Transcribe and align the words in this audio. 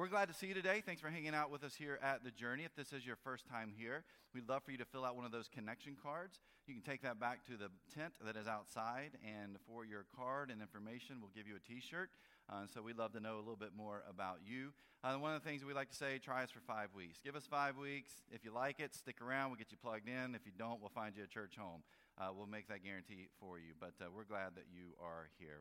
We're 0.00 0.08
glad 0.08 0.28
to 0.28 0.34
see 0.34 0.46
you 0.46 0.54
today. 0.54 0.80
Thanks 0.80 1.02
for 1.02 1.10
hanging 1.10 1.34
out 1.34 1.50
with 1.50 1.62
us 1.62 1.74
here 1.74 1.98
at 2.02 2.24
The 2.24 2.30
Journey. 2.30 2.64
If 2.64 2.74
this 2.74 2.94
is 2.94 3.04
your 3.04 3.16
first 3.16 3.46
time 3.46 3.70
here, 3.76 4.02
we'd 4.32 4.48
love 4.48 4.62
for 4.64 4.70
you 4.70 4.78
to 4.78 4.86
fill 4.86 5.04
out 5.04 5.14
one 5.14 5.26
of 5.26 5.30
those 5.30 5.46
connection 5.46 5.94
cards. 6.02 6.40
You 6.66 6.72
can 6.72 6.82
take 6.82 7.02
that 7.02 7.20
back 7.20 7.44
to 7.48 7.58
the 7.58 7.68
tent 7.94 8.14
that 8.24 8.34
is 8.34 8.48
outside, 8.48 9.18
and 9.22 9.58
for 9.66 9.84
your 9.84 10.06
card 10.16 10.50
and 10.50 10.62
information, 10.62 11.16
we'll 11.20 11.36
give 11.36 11.46
you 11.46 11.56
a 11.56 11.60
t 11.60 11.82
shirt. 11.82 12.08
Uh, 12.48 12.64
so 12.72 12.80
we'd 12.80 12.96
love 12.96 13.12
to 13.12 13.20
know 13.20 13.36
a 13.36 13.44
little 13.44 13.60
bit 13.60 13.76
more 13.76 14.02
about 14.08 14.38
you. 14.42 14.72
Uh, 15.04 15.16
one 15.16 15.34
of 15.34 15.44
the 15.44 15.46
things 15.46 15.66
we 15.66 15.74
like 15.74 15.90
to 15.90 15.96
say 15.96 16.16
try 16.16 16.44
us 16.44 16.50
for 16.50 16.60
five 16.60 16.88
weeks. 16.96 17.20
Give 17.22 17.36
us 17.36 17.44
five 17.44 17.76
weeks. 17.76 18.22
If 18.32 18.42
you 18.42 18.54
like 18.54 18.80
it, 18.80 18.94
stick 18.94 19.20
around. 19.20 19.50
We'll 19.50 19.58
get 19.58 19.70
you 19.70 19.76
plugged 19.76 20.08
in. 20.08 20.34
If 20.34 20.46
you 20.46 20.52
don't, 20.56 20.80
we'll 20.80 20.88
find 20.88 21.14
you 21.14 21.24
a 21.24 21.26
church 21.26 21.56
home. 21.58 21.82
Uh, 22.16 22.30
we'll 22.34 22.46
make 22.46 22.68
that 22.68 22.82
guarantee 22.82 23.28
for 23.38 23.58
you. 23.58 23.76
But 23.78 23.92
uh, 24.00 24.08
we're 24.16 24.24
glad 24.24 24.54
that 24.56 24.64
you 24.72 24.96
are 24.98 25.28
here. 25.38 25.60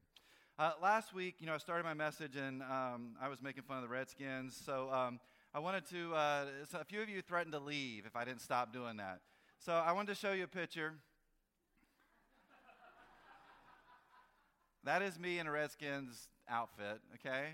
Uh, 0.60 0.74
last 0.82 1.14
week, 1.14 1.36
you 1.40 1.48
know, 1.48 1.54
I 1.54 1.58
started 1.58 1.86
my 1.86 1.94
message 1.94 2.36
and 2.36 2.62
um, 2.64 3.12
I 3.22 3.30
was 3.30 3.42
making 3.42 3.64
fun 3.64 3.78
of 3.78 3.84
the 3.84 3.88
Redskins. 3.88 4.62
So 4.66 4.90
um, 4.92 5.22
I 5.54 5.60
wanted 5.60 5.86
to, 5.92 6.14
uh, 6.14 6.46
so 6.70 6.80
a 6.80 6.84
few 6.84 7.02
of 7.02 7.08
you 7.08 7.22
threatened 7.22 7.54
to 7.54 7.60
leave 7.60 8.06
if 8.06 8.14
I 8.14 8.26
didn't 8.26 8.42
stop 8.42 8.74
doing 8.74 8.98
that. 8.98 9.22
So 9.60 9.72
I 9.72 9.94
wanted 9.94 10.16
to 10.16 10.20
show 10.20 10.34
you 10.34 10.44
a 10.44 10.48
picture. 10.48 10.96
that 14.84 15.02
is 15.02 15.18
me 15.18 15.40
in 15.40 15.48
a 15.48 15.52
Redskins 15.52 16.28
outfit, 16.50 17.00
okay? 17.16 17.52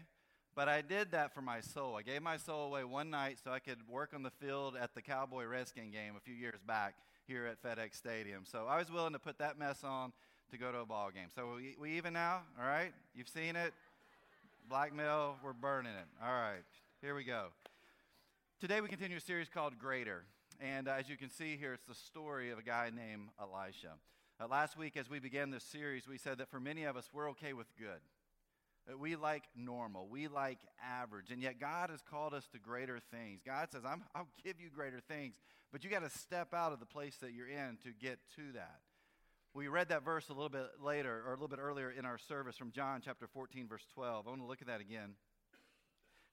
But 0.56 0.68
I 0.68 0.82
did 0.82 1.12
that 1.12 1.32
for 1.32 1.42
my 1.42 1.62
soul. 1.62 1.98
I 1.98 2.02
gave 2.02 2.24
my 2.24 2.38
soul 2.38 2.70
away 2.70 2.86
one 2.86 3.12
night 3.12 3.38
so 3.44 3.52
I 3.52 3.60
could 3.60 3.88
work 3.88 4.16
on 4.16 4.24
the 4.24 4.32
field 4.32 4.76
at 4.82 4.96
the 4.96 5.04
Cowboy 5.04 5.44
Redskin 5.46 5.92
game 5.92 6.16
a 6.18 6.22
few 6.22 6.34
years 6.34 6.60
back 6.66 6.96
here 7.28 7.46
at 7.46 7.62
FedEx 7.62 7.98
Stadium. 7.98 8.46
So 8.46 8.66
I 8.68 8.80
was 8.80 8.92
willing 8.92 9.14
to 9.14 9.20
put 9.20 9.38
that 9.38 9.60
mess 9.60 9.84
on 9.84 10.12
to 10.52 10.58
go 10.58 10.72
to 10.72 10.80
a 10.80 10.86
ball 10.86 11.10
game. 11.14 11.28
So 11.34 11.56
we, 11.56 11.76
we 11.80 11.98
even 11.98 12.14
now? 12.14 12.42
All 12.60 12.68
right? 12.68 12.94
You've 13.16 13.30
seen 13.30 13.56
it? 13.56 13.74
Blackmail, 14.68 15.36
we're 15.44 15.54
burning 15.54 15.92
it. 15.92 16.08
All 16.24 16.34
right, 16.34 16.64
here 17.00 17.14
we 17.14 17.24
go. 17.24 17.50
Today 18.60 18.82
we 18.82 18.88
continue 18.88 19.18
a 19.18 19.22
series 19.22 19.48
called 19.48 19.78
Greater. 19.78 20.24
And 20.60 20.88
as 20.88 21.08
you 21.08 21.18
can 21.18 21.30
see 21.30 21.56
here, 21.56 21.74
it's 21.74 21.86
the 21.86 21.94
story 21.94 22.50
of 22.50 22.58
a 22.58 22.64
guy 22.64 22.90
named 22.96 23.30
Elisha. 23.40 23.94
Uh, 24.40 24.48
last 24.48 24.76
week, 24.76 24.98
as 24.98 25.08
we 25.08 25.20
began 25.20 25.52
this 25.52 25.64
series, 25.64 26.08
we 26.08 26.18
said 26.18 26.40
that 26.40 26.50
for 26.50 26.60
many 26.60 26.86
of 26.86 26.98
us, 26.98 27.10
we're 27.14 27.30
okay 27.32 27.54
with 27.54 27.68
good. 27.78 28.02
Uh, 28.92 28.98
we 28.98 29.16
like 29.16 29.44
normal. 29.56 30.08
We 30.08 30.28
like 30.28 30.58
average. 30.84 31.30
And 31.30 31.44
yet, 31.44 31.60
God 31.60 31.92
has 31.92 32.02
called 32.02 32.34
us 32.34 32.48
to 32.54 32.60
greater 32.60 33.00
things. 33.12 33.42
God 33.46 33.68
says, 33.72 33.84
i 33.86 33.96
will 34.18 34.28
give 34.44 34.60
you 34.60 34.70
greater 34.74 35.00
things, 35.00 35.36
but 35.72 35.84
you 35.84 35.92
got 35.92 36.02
to 36.04 36.10
step 36.10 36.56
out 36.56 36.74
of 36.74 36.80
the 36.80 36.86
place 36.88 37.18
that 37.18 37.34
you're 37.34 37.48
in 37.48 37.78
to 37.84 37.92
get 38.02 38.18
to 38.36 38.54
that. 38.54 38.80
We 39.56 39.70
read 39.70 39.88
that 39.88 40.04
verse 40.04 40.28
a 40.28 40.34
little 40.34 40.50
bit 40.50 40.68
later, 40.84 41.24
or 41.26 41.30
a 41.30 41.36
little 41.36 41.48
bit 41.48 41.60
earlier 41.62 41.90
in 41.90 42.06
our 42.06 42.18
service 42.18 42.58
from 42.58 42.72
John 42.72 43.02
chapter 43.02 43.26
14, 43.26 43.70
verse 43.70 43.86
12. 43.94 44.28
I 44.28 44.30
want 44.30 44.42
to 44.42 44.46
look 44.46 44.60
at 44.60 44.68
that 44.68 44.82
again. 44.82 45.12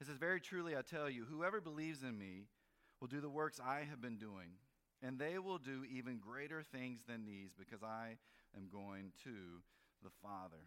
It 0.00 0.08
says, 0.08 0.16
Very 0.16 0.40
truly 0.40 0.76
I 0.76 0.82
tell 0.82 1.08
you, 1.08 1.24
whoever 1.30 1.60
believes 1.60 2.02
in 2.02 2.18
me 2.18 2.48
will 3.00 3.06
do 3.06 3.20
the 3.20 3.30
works 3.30 3.60
I 3.64 3.86
have 3.88 4.00
been 4.00 4.16
doing, 4.16 4.58
and 5.04 5.20
they 5.20 5.38
will 5.38 5.58
do 5.58 5.84
even 5.88 6.18
greater 6.18 6.64
things 6.64 7.02
than 7.06 7.24
these 7.24 7.50
because 7.56 7.84
I 7.84 8.16
am 8.56 8.66
going 8.72 9.12
to 9.22 9.62
the 10.02 10.10
Father. 10.20 10.66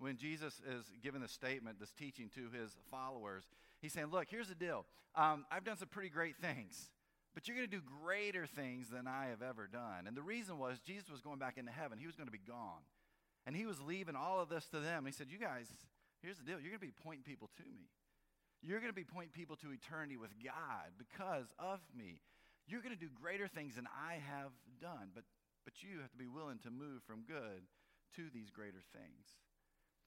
When 0.00 0.16
Jesus 0.16 0.60
is 0.68 0.86
giving 1.00 1.20
this 1.20 1.30
statement, 1.30 1.78
this 1.78 1.92
teaching 1.92 2.28
to 2.34 2.50
his 2.50 2.76
followers, 2.90 3.44
he's 3.80 3.92
saying, 3.92 4.08
Look, 4.10 4.26
here's 4.28 4.48
the 4.48 4.56
deal. 4.56 4.86
Um, 5.14 5.46
I've 5.52 5.62
done 5.62 5.76
some 5.76 5.88
pretty 5.88 6.10
great 6.10 6.36
things. 6.36 6.90
But 7.36 7.46
you're 7.46 7.56
going 7.56 7.68
to 7.68 7.76
do 7.76 7.82
greater 8.02 8.46
things 8.46 8.88
than 8.88 9.06
I 9.06 9.26
have 9.26 9.42
ever 9.42 9.68
done. 9.68 10.08
And 10.08 10.16
the 10.16 10.22
reason 10.22 10.56
was 10.56 10.80
Jesus 10.80 11.10
was 11.10 11.20
going 11.20 11.38
back 11.38 11.58
into 11.58 11.70
heaven. 11.70 11.98
He 11.98 12.06
was 12.06 12.16
going 12.16 12.28
to 12.28 12.32
be 12.32 12.40
gone. 12.40 12.80
And 13.46 13.54
he 13.54 13.66
was 13.66 13.78
leaving 13.78 14.16
all 14.16 14.40
of 14.40 14.48
this 14.48 14.64
to 14.72 14.80
them. 14.80 15.04
He 15.04 15.12
said, 15.12 15.26
You 15.30 15.36
guys, 15.36 15.68
here's 16.22 16.38
the 16.38 16.44
deal. 16.44 16.58
You're 16.58 16.72
going 16.72 16.80
to 16.80 16.86
be 16.86 17.04
pointing 17.04 17.24
people 17.24 17.50
to 17.58 17.62
me. 17.68 17.92
You're 18.62 18.80
going 18.80 18.90
to 18.90 18.96
be 18.96 19.04
pointing 19.04 19.36
people 19.36 19.54
to 19.56 19.70
eternity 19.70 20.16
with 20.16 20.32
God 20.42 20.96
because 20.96 21.52
of 21.58 21.80
me. 21.94 22.22
You're 22.66 22.80
going 22.80 22.96
to 22.96 22.98
do 22.98 23.10
greater 23.12 23.46
things 23.46 23.76
than 23.76 23.86
I 23.86 24.14
have 24.14 24.56
done. 24.80 25.12
But, 25.14 25.24
but 25.66 25.82
you 25.82 26.00
have 26.00 26.10
to 26.12 26.18
be 26.18 26.26
willing 26.26 26.58
to 26.64 26.70
move 26.70 27.02
from 27.06 27.28
good 27.28 27.68
to 28.16 28.32
these 28.32 28.48
greater 28.48 28.82
things. 28.96 29.36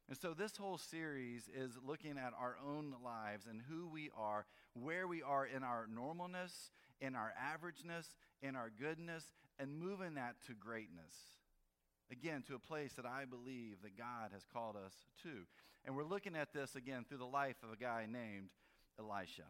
And 0.09 0.17
so, 0.17 0.33
this 0.33 0.57
whole 0.57 0.79
series 0.79 1.47
is 1.55 1.77
looking 1.85 2.17
at 2.17 2.33
our 2.33 2.57
own 2.65 2.95
lives 3.05 3.45
and 3.47 3.61
who 3.69 3.87
we 3.87 4.09
are, 4.17 4.47
where 4.73 5.07
we 5.07 5.21
are 5.21 5.45
in 5.45 5.61
our 5.63 5.85
normalness 5.85 6.71
in 7.01 7.15
our 7.15 7.33
averageness, 7.39 8.05
in 8.41 8.55
our 8.55 8.71
goodness, 8.79 9.31
and 9.59 9.79
moving 9.79 10.15
that 10.15 10.35
to 10.47 10.53
greatness. 10.53 11.13
Again, 12.11 12.43
to 12.47 12.55
a 12.55 12.59
place 12.59 12.93
that 12.93 13.05
I 13.05 13.25
believe 13.25 13.77
that 13.83 13.97
God 13.97 14.31
has 14.33 14.43
called 14.51 14.75
us 14.75 14.93
to. 15.23 15.45
And 15.85 15.95
we're 15.95 16.03
looking 16.03 16.35
at 16.35 16.53
this 16.53 16.75
again 16.75 17.05
through 17.07 17.19
the 17.19 17.25
life 17.25 17.57
of 17.63 17.71
a 17.71 17.77
guy 17.77 18.07
named 18.09 18.49
Elisha. 18.99 19.43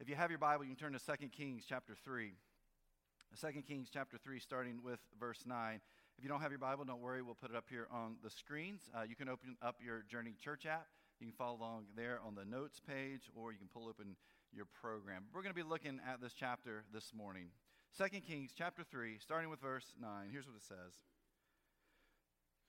If 0.00 0.08
you 0.08 0.14
have 0.14 0.30
your 0.30 0.38
Bible, 0.38 0.64
you 0.64 0.74
can 0.74 0.92
turn 0.92 0.98
to 0.98 1.18
2 1.18 1.28
Kings 1.28 1.64
chapter 1.68 1.94
3. 2.04 2.32
2 3.40 3.62
Kings 3.62 3.88
chapter 3.92 4.16
3, 4.16 4.38
starting 4.38 4.80
with 4.82 5.00
verse 5.18 5.42
9. 5.46 5.80
If 6.16 6.22
you 6.22 6.30
don't 6.30 6.40
have 6.40 6.52
your 6.52 6.60
Bible, 6.60 6.84
don't 6.84 7.00
worry. 7.00 7.22
We'll 7.22 7.34
put 7.34 7.50
it 7.50 7.56
up 7.56 7.66
here 7.68 7.88
on 7.90 8.16
the 8.22 8.30
screens. 8.30 8.82
Uh, 8.96 9.02
you 9.02 9.16
can 9.16 9.28
open 9.28 9.56
up 9.60 9.76
your 9.84 10.04
Journey 10.08 10.34
Church 10.40 10.66
app. 10.66 10.86
You 11.18 11.26
can 11.26 11.34
follow 11.34 11.56
along 11.56 11.86
there 11.96 12.20
on 12.24 12.34
the 12.34 12.44
notes 12.44 12.80
page, 12.80 13.30
or 13.34 13.52
you 13.52 13.58
can 13.58 13.68
pull 13.68 13.88
open 13.88 14.16
your 14.54 14.66
program. 14.80 15.24
We're 15.34 15.42
going 15.42 15.54
to 15.54 15.62
be 15.62 15.68
looking 15.68 16.00
at 16.08 16.20
this 16.20 16.32
chapter 16.32 16.84
this 16.92 17.12
morning. 17.12 17.48
2 17.98 18.20
Kings 18.20 18.52
chapter 18.56 18.84
3, 18.84 19.18
starting 19.18 19.50
with 19.50 19.60
verse 19.60 19.92
9. 20.00 20.28
Here's 20.30 20.46
what 20.46 20.56
it 20.56 20.62
says. 20.62 20.94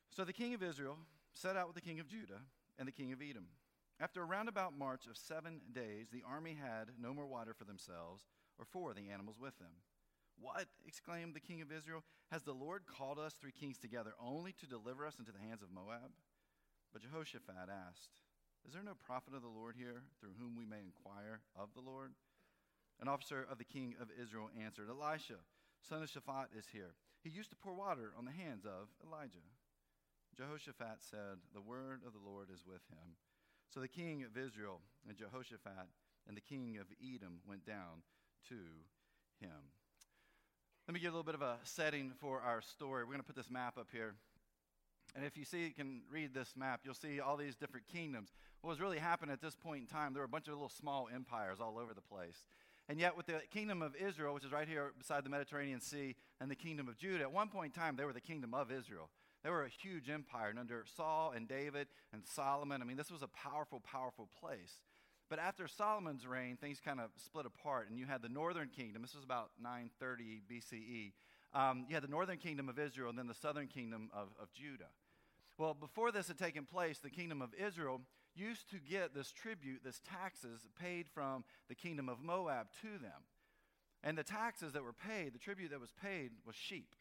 So 0.09 0.23
the 0.23 0.33
king 0.33 0.53
of 0.53 0.63
Israel 0.63 0.97
set 1.33 1.55
out 1.55 1.67
with 1.67 1.75
the 1.75 1.81
king 1.81 1.99
of 1.99 2.07
Judah 2.07 2.41
and 2.79 2.87
the 2.87 2.91
king 2.91 3.11
of 3.11 3.21
Edom. 3.21 3.47
After 3.99 4.21
a 4.21 4.25
roundabout 4.25 4.77
march 4.77 5.05
of 5.07 5.17
seven 5.17 5.61
days, 5.73 6.09
the 6.11 6.23
army 6.27 6.57
had 6.59 6.89
no 6.99 7.13
more 7.13 7.27
water 7.27 7.53
for 7.53 7.65
themselves 7.65 8.23
or 8.57 8.65
for 8.65 8.93
the 8.93 9.09
animals 9.09 9.37
with 9.39 9.57
them. 9.59 9.71
What? 10.39 10.67
exclaimed 10.85 11.33
the 11.33 11.39
king 11.39 11.61
of 11.61 11.71
Israel. 11.71 12.03
Has 12.31 12.43
the 12.43 12.53
Lord 12.53 12.83
called 12.85 13.19
us 13.19 13.33
three 13.33 13.53
kings 13.53 13.77
together 13.77 14.13
only 14.19 14.53
to 14.53 14.67
deliver 14.67 15.05
us 15.05 15.19
into 15.19 15.31
the 15.31 15.47
hands 15.47 15.61
of 15.61 15.71
Moab? 15.71 16.11
But 16.91 17.03
Jehoshaphat 17.03 17.69
asked, 17.69 18.21
is 18.67 18.73
there 18.73 18.83
no 18.83 18.97
prophet 19.05 19.33
of 19.33 19.41
the 19.41 19.47
Lord 19.47 19.75
here 19.77 20.03
through 20.19 20.37
whom 20.39 20.55
we 20.55 20.65
may 20.65 20.81
inquire 20.81 21.41
of 21.55 21.69
the 21.73 21.81
Lord? 21.81 22.11
An 22.99 23.07
officer 23.07 23.45
of 23.49 23.57
the 23.57 23.63
king 23.63 23.95
of 24.01 24.09
Israel 24.19 24.49
answered, 24.59 24.89
Elisha, 24.89 25.39
son 25.81 26.01
of 26.01 26.09
Shaphat, 26.09 26.47
is 26.57 26.65
here. 26.71 26.95
He 27.23 27.29
used 27.29 27.49
to 27.49 27.55
pour 27.55 27.73
water 27.73 28.13
on 28.17 28.25
the 28.25 28.31
hands 28.31 28.65
of 28.65 28.87
Elijah. 29.05 29.45
Jehoshaphat 30.37 30.99
said, 30.99 31.39
The 31.53 31.61
word 31.61 32.01
of 32.05 32.13
the 32.13 32.23
Lord 32.23 32.49
is 32.53 32.65
with 32.65 32.81
him. 32.89 33.15
So 33.73 33.79
the 33.79 33.87
king 33.87 34.23
of 34.23 34.37
Israel 34.37 34.81
and 35.07 35.17
Jehoshaphat 35.17 35.87
and 36.27 36.37
the 36.37 36.41
king 36.41 36.77
of 36.79 36.87
Edom 37.01 37.39
went 37.47 37.65
down 37.65 38.03
to 38.49 38.55
him. 39.39 39.73
Let 40.87 40.93
me 40.93 40.99
give 40.99 41.13
a 41.13 41.17
little 41.17 41.23
bit 41.23 41.35
of 41.35 41.41
a 41.41 41.57
setting 41.63 42.11
for 42.19 42.41
our 42.41 42.61
story. 42.61 43.03
We're 43.03 43.13
going 43.13 43.19
to 43.21 43.25
put 43.25 43.35
this 43.35 43.49
map 43.49 43.77
up 43.77 43.87
here. 43.91 44.13
And 45.15 45.23
if 45.25 45.37
you 45.37 45.45
see, 45.45 45.63
you 45.63 45.73
can 45.73 46.01
read 46.11 46.33
this 46.33 46.53
map, 46.57 46.81
you'll 46.83 46.93
see 46.93 47.21
all 47.21 47.37
these 47.37 47.55
different 47.55 47.87
kingdoms. 47.87 48.33
What 48.61 48.69
was 48.69 48.81
really 48.81 48.99
happening 48.99 49.31
at 49.31 49.41
this 49.41 49.55
point 49.55 49.81
in 49.81 49.87
time, 49.87 50.13
there 50.13 50.21
were 50.21 50.25
a 50.25 50.29
bunch 50.29 50.47
of 50.47 50.53
little 50.53 50.69
small 50.69 51.07
empires 51.13 51.59
all 51.61 51.77
over 51.79 51.93
the 51.93 52.01
place. 52.01 52.45
And 52.87 52.99
yet, 52.99 53.17
with 53.17 53.25
the 53.25 53.41
kingdom 53.51 53.81
of 53.81 53.95
Israel, 53.95 54.33
which 54.33 54.43
is 54.43 54.51
right 54.51 54.67
here 54.67 54.91
beside 54.97 55.23
the 55.23 55.29
Mediterranean 55.29 55.81
Sea, 55.81 56.15
and 56.39 56.51
the 56.51 56.55
kingdom 56.55 56.87
of 56.87 56.97
Judah, 56.97 57.23
at 57.23 57.31
one 57.31 57.47
point 57.47 57.73
in 57.73 57.81
time, 57.81 57.95
they 57.95 58.05
were 58.05 58.13
the 58.13 58.21
kingdom 58.21 58.53
of 58.53 58.71
Israel. 58.71 59.09
They 59.43 59.49
were 59.49 59.63
a 59.63 59.69
huge 59.69 60.09
empire. 60.09 60.49
And 60.49 60.59
under 60.59 60.83
Saul 60.95 61.33
and 61.35 61.47
David 61.47 61.87
and 62.13 62.23
Solomon, 62.25 62.81
I 62.81 62.85
mean, 62.85 62.97
this 62.97 63.11
was 63.11 63.23
a 63.23 63.27
powerful, 63.27 63.79
powerful 63.79 64.29
place. 64.39 64.81
But 65.29 65.39
after 65.39 65.67
Solomon's 65.67 66.27
reign, 66.27 66.57
things 66.57 66.79
kind 66.83 66.99
of 66.99 67.09
split 67.15 67.45
apart, 67.45 67.89
and 67.89 67.97
you 67.97 68.05
had 68.05 68.21
the 68.21 68.29
northern 68.29 68.69
kingdom. 68.69 69.01
This 69.01 69.15
was 69.15 69.23
about 69.23 69.49
930 69.59 70.41
BCE. 70.51 71.13
Um, 71.53 71.85
you 71.87 71.95
had 71.95 72.03
the 72.03 72.07
northern 72.07 72.37
kingdom 72.37 72.69
of 72.69 72.77
Israel, 72.77 73.09
and 73.09 73.17
then 73.17 73.27
the 73.27 73.33
southern 73.33 73.67
kingdom 73.67 74.09
of, 74.13 74.27
of 74.39 74.51
Judah. 74.53 74.89
Well, 75.57 75.73
before 75.73 76.11
this 76.11 76.27
had 76.27 76.37
taken 76.37 76.65
place, 76.65 76.99
the 76.99 77.09
kingdom 77.09 77.41
of 77.41 77.53
Israel 77.53 78.01
used 78.35 78.69
to 78.71 78.77
get 78.77 79.15
this 79.15 79.31
tribute, 79.31 79.83
this 79.83 80.01
taxes 80.03 80.67
paid 80.79 81.07
from 81.07 81.45
the 81.69 81.75
kingdom 81.75 82.09
of 82.09 82.21
Moab 82.21 82.67
to 82.81 82.97
them. 82.97 83.23
And 84.03 84.17
the 84.17 84.23
taxes 84.23 84.73
that 84.73 84.83
were 84.83 84.93
paid, 84.93 85.33
the 85.33 85.39
tribute 85.39 85.71
that 85.71 85.79
was 85.79 85.93
paid, 86.01 86.31
was 86.45 86.55
sheep. 86.55 86.95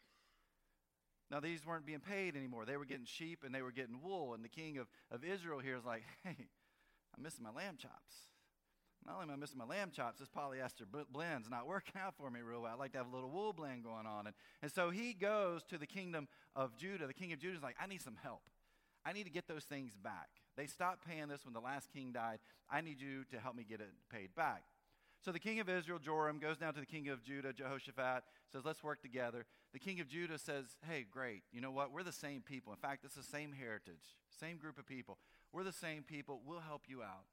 Now, 1.29 1.39
these 1.39 1.65
weren't 1.65 1.85
being 1.85 1.99
paid 1.99 2.35
anymore. 2.35 2.65
They 2.65 2.77
were 2.77 2.85
getting 2.85 3.05
sheep 3.05 3.43
and 3.43 3.53
they 3.53 3.61
were 3.61 3.71
getting 3.71 4.01
wool. 4.01 4.33
And 4.33 4.43
the 4.43 4.49
king 4.49 4.77
of, 4.77 4.87
of 5.11 5.23
Israel 5.23 5.59
here 5.59 5.75
is 5.75 5.85
like, 5.85 6.03
hey, 6.23 6.47
I'm 7.15 7.23
missing 7.23 7.43
my 7.43 7.51
lamb 7.51 7.77
chops. 7.77 8.15
Not 9.05 9.15
only 9.15 9.25
am 9.25 9.31
I 9.31 9.35
missing 9.35 9.59
my 9.59 9.65
lamb 9.65 9.91
chops, 9.91 10.19
this 10.19 10.29
polyester 10.29 10.85
blend's 11.11 11.49
not 11.49 11.67
working 11.67 11.93
out 12.01 12.15
for 12.17 12.29
me 12.31 12.41
real 12.41 12.61
well. 12.61 12.73
I'd 12.73 12.79
like 12.79 12.93
to 12.93 12.97
have 12.97 13.07
a 13.07 13.15
little 13.15 13.29
wool 13.29 13.53
blend 13.53 13.83
going 13.83 14.07
on. 14.07 14.27
And, 14.27 14.35
and 14.63 14.71
so 14.71 14.89
he 14.89 15.13
goes 15.13 15.63
to 15.65 15.77
the 15.77 15.85
kingdom 15.85 16.27
of 16.55 16.75
Judah. 16.75 17.05
The 17.05 17.13
king 17.13 17.31
of 17.31 17.39
Judah 17.39 17.57
is 17.57 17.63
like, 17.63 17.75
I 17.79 17.87
need 17.87 18.01
some 18.01 18.17
help. 18.23 18.41
I 19.05 19.13
need 19.13 19.25
to 19.25 19.29
get 19.29 19.47
those 19.47 19.65
things 19.65 19.93
back. 20.03 20.29
They 20.57 20.65
stopped 20.65 21.05
paying 21.07 21.27
this 21.27 21.45
when 21.45 21.53
the 21.53 21.59
last 21.59 21.89
king 21.93 22.11
died. 22.11 22.39
I 22.69 22.81
need 22.81 22.99
you 22.99 23.25
to 23.31 23.39
help 23.39 23.55
me 23.55 23.63
get 23.67 23.79
it 23.79 23.91
paid 24.11 24.33
back. 24.35 24.63
So 25.23 25.31
the 25.31 25.39
king 25.39 25.59
of 25.59 25.69
Israel, 25.69 25.99
Joram, 25.99 26.39
goes 26.39 26.57
down 26.57 26.73
to 26.75 26.79
the 26.79 26.85
king 26.85 27.09
of 27.09 27.23
Judah, 27.23 27.51
Jehoshaphat, 27.53 28.23
says, 28.51 28.63
Let's 28.63 28.83
work 28.83 29.01
together. 29.01 29.45
The 29.73 29.79
king 29.79 29.99
of 29.99 30.07
Judah 30.07 30.37
says, 30.37 30.77
Hey, 30.87 31.05
great. 31.09 31.43
You 31.51 31.61
know 31.61 31.71
what? 31.71 31.91
We're 31.91 32.03
the 32.03 32.11
same 32.11 32.41
people. 32.41 32.71
In 32.73 32.77
fact, 32.77 33.03
it's 33.03 33.15
the 33.15 33.23
same 33.23 33.51
heritage, 33.51 34.15
same 34.39 34.57
group 34.57 34.77
of 34.77 34.85
people. 34.85 35.17
We're 35.51 35.63
the 35.63 35.71
same 35.71 36.03
people. 36.03 36.41
We'll 36.45 36.59
help 36.59 36.83
you 36.87 37.01
out. 37.01 37.25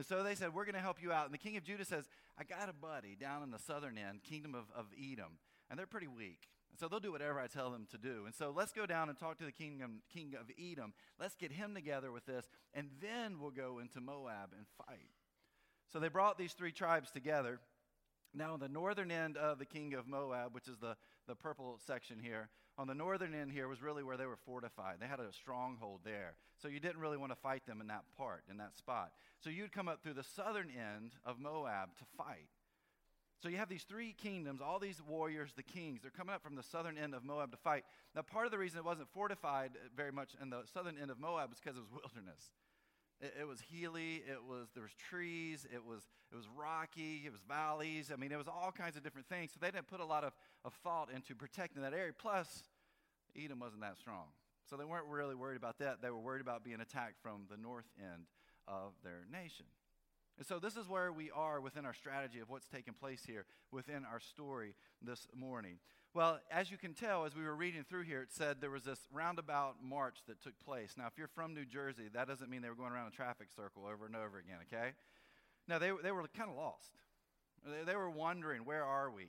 And 0.00 0.06
so 0.06 0.22
they 0.22 0.34
said, 0.34 0.54
We're 0.54 0.64
going 0.64 0.76
to 0.76 0.80
help 0.80 1.02
you 1.02 1.12
out. 1.12 1.26
And 1.26 1.34
the 1.34 1.38
king 1.38 1.58
of 1.58 1.62
Judah 1.62 1.84
says, 1.84 2.08
I 2.38 2.44
got 2.44 2.70
a 2.70 2.72
buddy 2.72 3.18
down 3.20 3.42
in 3.42 3.50
the 3.50 3.58
southern 3.58 3.98
end, 3.98 4.22
kingdom 4.22 4.54
of, 4.54 4.64
of 4.74 4.86
Edom, 4.98 5.36
and 5.68 5.78
they're 5.78 5.86
pretty 5.86 6.08
weak. 6.08 6.48
So 6.78 6.88
they'll 6.88 7.00
do 7.00 7.12
whatever 7.12 7.38
I 7.38 7.48
tell 7.48 7.70
them 7.70 7.86
to 7.90 7.98
do. 7.98 8.22
And 8.24 8.34
so 8.34 8.50
let's 8.56 8.72
go 8.72 8.86
down 8.86 9.10
and 9.10 9.18
talk 9.18 9.36
to 9.40 9.44
the 9.44 9.52
king 9.52 9.82
of, 9.82 9.90
king 10.10 10.32
of 10.40 10.46
Edom. 10.58 10.94
Let's 11.20 11.36
get 11.36 11.52
him 11.52 11.74
together 11.74 12.10
with 12.12 12.24
this, 12.24 12.48
and 12.72 12.88
then 13.02 13.38
we'll 13.38 13.50
go 13.50 13.78
into 13.78 14.00
Moab 14.00 14.54
and 14.56 14.64
fight. 14.78 15.10
So 15.92 15.98
they 15.98 16.08
brought 16.08 16.38
these 16.38 16.54
three 16.54 16.72
tribes 16.72 17.10
together. 17.10 17.60
Now, 18.32 18.54
on 18.54 18.60
the 18.60 18.68
northern 18.68 19.10
end 19.10 19.36
of 19.36 19.58
the 19.58 19.66
king 19.66 19.92
of 19.92 20.08
Moab, 20.08 20.54
which 20.54 20.66
is 20.66 20.78
the, 20.78 20.96
the 21.28 21.34
purple 21.34 21.78
section 21.86 22.18
here, 22.22 22.48
on 22.80 22.86
the 22.86 22.94
northern 22.94 23.34
end 23.34 23.52
here 23.52 23.68
was 23.68 23.82
really 23.82 24.02
where 24.02 24.16
they 24.16 24.24
were 24.24 24.38
fortified. 24.46 24.96
They 25.00 25.06
had 25.06 25.20
a 25.20 25.30
stronghold 25.34 26.00
there. 26.02 26.32
So 26.62 26.68
you 26.68 26.80
didn't 26.80 26.98
really 26.98 27.18
want 27.18 27.30
to 27.30 27.36
fight 27.36 27.66
them 27.66 27.82
in 27.82 27.88
that 27.88 28.04
part, 28.16 28.42
in 28.50 28.56
that 28.56 28.74
spot. 28.74 29.12
So 29.38 29.50
you'd 29.50 29.70
come 29.70 29.86
up 29.86 30.02
through 30.02 30.14
the 30.14 30.24
southern 30.24 30.70
end 30.70 31.12
of 31.26 31.38
Moab 31.38 31.90
to 31.98 32.04
fight. 32.16 32.48
So 33.42 33.50
you 33.50 33.58
have 33.58 33.68
these 33.68 33.82
three 33.82 34.14
kingdoms, 34.14 34.62
all 34.62 34.78
these 34.78 35.02
warriors, 35.06 35.50
the 35.54 35.62
kings. 35.62 36.00
They're 36.00 36.10
coming 36.10 36.34
up 36.34 36.42
from 36.42 36.56
the 36.56 36.62
southern 36.62 36.96
end 36.96 37.14
of 37.14 37.22
Moab 37.22 37.50
to 37.50 37.58
fight. 37.58 37.84
Now, 38.16 38.22
part 38.22 38.46
of 38.46 38.50
the 38.50 38.58
reason 38.58 38.78
it 38.78 38.84
wasn't 38.84 39.10
fortified 39.12 39.72
very 39.94 40.12
much 40.12 40.30
in 40.40 40.48
the 40.48 40.62
southern 40.72 40.96
end 40.96 41.10
of 41.10 41.20
Moab 41.20 41.50
was 41.50 41.58
because 41.62 41.76
it 41.76 41.80
was 41.80 41.90
wilderness. 41.90 42.50
It, 43.20 43.34
it, 43.40 43.46
was 43.46 43.60
hilly. 43.70 44.22
It 44.26 44.42
was 44.48 44.68
there 44.74 44.82
was 44.82 44.94
trees. 44.94 45.66
It 45.72 45.84
was 45.84 46.02
it 46.32 46.36
was 46.36 46.46
rocky. 46.56 47.22
It 47.26 47.32
was 47.32 47.40
valleys. 47.46 48.10
I 48.12 48.16
mean, 48.16 48.32
it 48.32 48.38
was 48.38 48.48
all 48.48 48.72
kinds 48.76 48.96
of 48.96 49.02
different 49.02 49.28
things. 49.28 49.50
So 49.52 49.58
they 49.60 49.70
didn't 49.70 49.88
put 49.88 50.00
a 50.00 50.04
lot 50.04 50.24
of, 50.24 50.32
of 50.64 50.72
thought 50.82 51.08
into 51.14 51.34
protecting 51.34 51.82
that 51.82 51.92
area. 51.92 52.12
Plus, 52.16 52.62
Edom 53.36 53.60
wasn't 53.60 53.82
that 53.82 53.98
strong, 53.98 54.26
so 54.68 54.76
they 54.76 54.84
weren't 54.84 55.06
really 55.06 55.34
worried 55.34 55.56
about 55.56 55.78
that. 55.78 56.00
They 56.02 56.10
were 56.10 56.18
worried 56.18 56.40
about 56.40 56.64
being 56.64 56.80
attacked 56.80 57.18
from 57.22 57.42
the 57.50 57.56
north 57.56 57.88
end 57.98 58.24
of 58.66 58.92
their 59.04 59.26
nation. 59.30 59.66
And 60.38 60.46
so, 60.46 60.58
this 60.58 60.76
is 60.76 60.88
where 60.88 61.12
we 61.12 61.30
are 61.30 61.60
within 61.60 61.84
our 61.84 61.92
strategy 61.92 62.40
of 62.40 62.48
what's 62.48 62.66
taking 62.66 62.94
place 62.94 63.22
here 63.26 63.44
within 63.70 64.06
our 64.10 64.20
story 64.20 64.74
this 65.02 65.26
morning. 65.34 65.76
Well, 66.12 66.40
as 66.50 66.72
you 66.72 66.76
can 66.76 66.92
tell, 66.92 67.24
as 67.24 67.36
we 67.36 67.44
were 67.44 67.54
reading 67.54 67.84
through 67.88 68.02
here, 68.02 68.20
it 68.22 68.32
said 68.32 68.56
there 68.60 68.70
was 68.70 68.82
this 68.82 68.98
roundabout 69.12 69.76
march 69.80 70.18
that 70.26 70.42
took 70.42 70.58
place. 70.64 70.94
Now, 70.98 71.06
if 71.06 71.16
you're 71.16 71.28
from 71.28 71.54
New 71.54 71.64
Jersey, 71.64 72.08
that 72.12 72.26
doesn't 72.26 72.50
mean 72.50 72.62
they 72.62 72.68
were 72.68 72.74
going 72.74 72.92
around 72.92 73.06
a 73.06 73.14
traffic 73.14 73.46
circle 73.54 73.86
over 73.86 74.06
and 74.06 74.16
over 74.16 74.38
again, 74.38 74.58
okay? 74.66 74.90
Now, 75.68 75.78
they, 75.78 75.92
they 76.02 76.10
were 76.10 76.26
kind 76.36 76.50
of 76.50 76.56
lost. 76.56 76.90
They, 77.64 77.84
they 77.84 77.94
were 77.94 78.10
wondering, 78.10 78.64
where 78.64 78.84
are 78.84 79.08
we? 79.08 79.28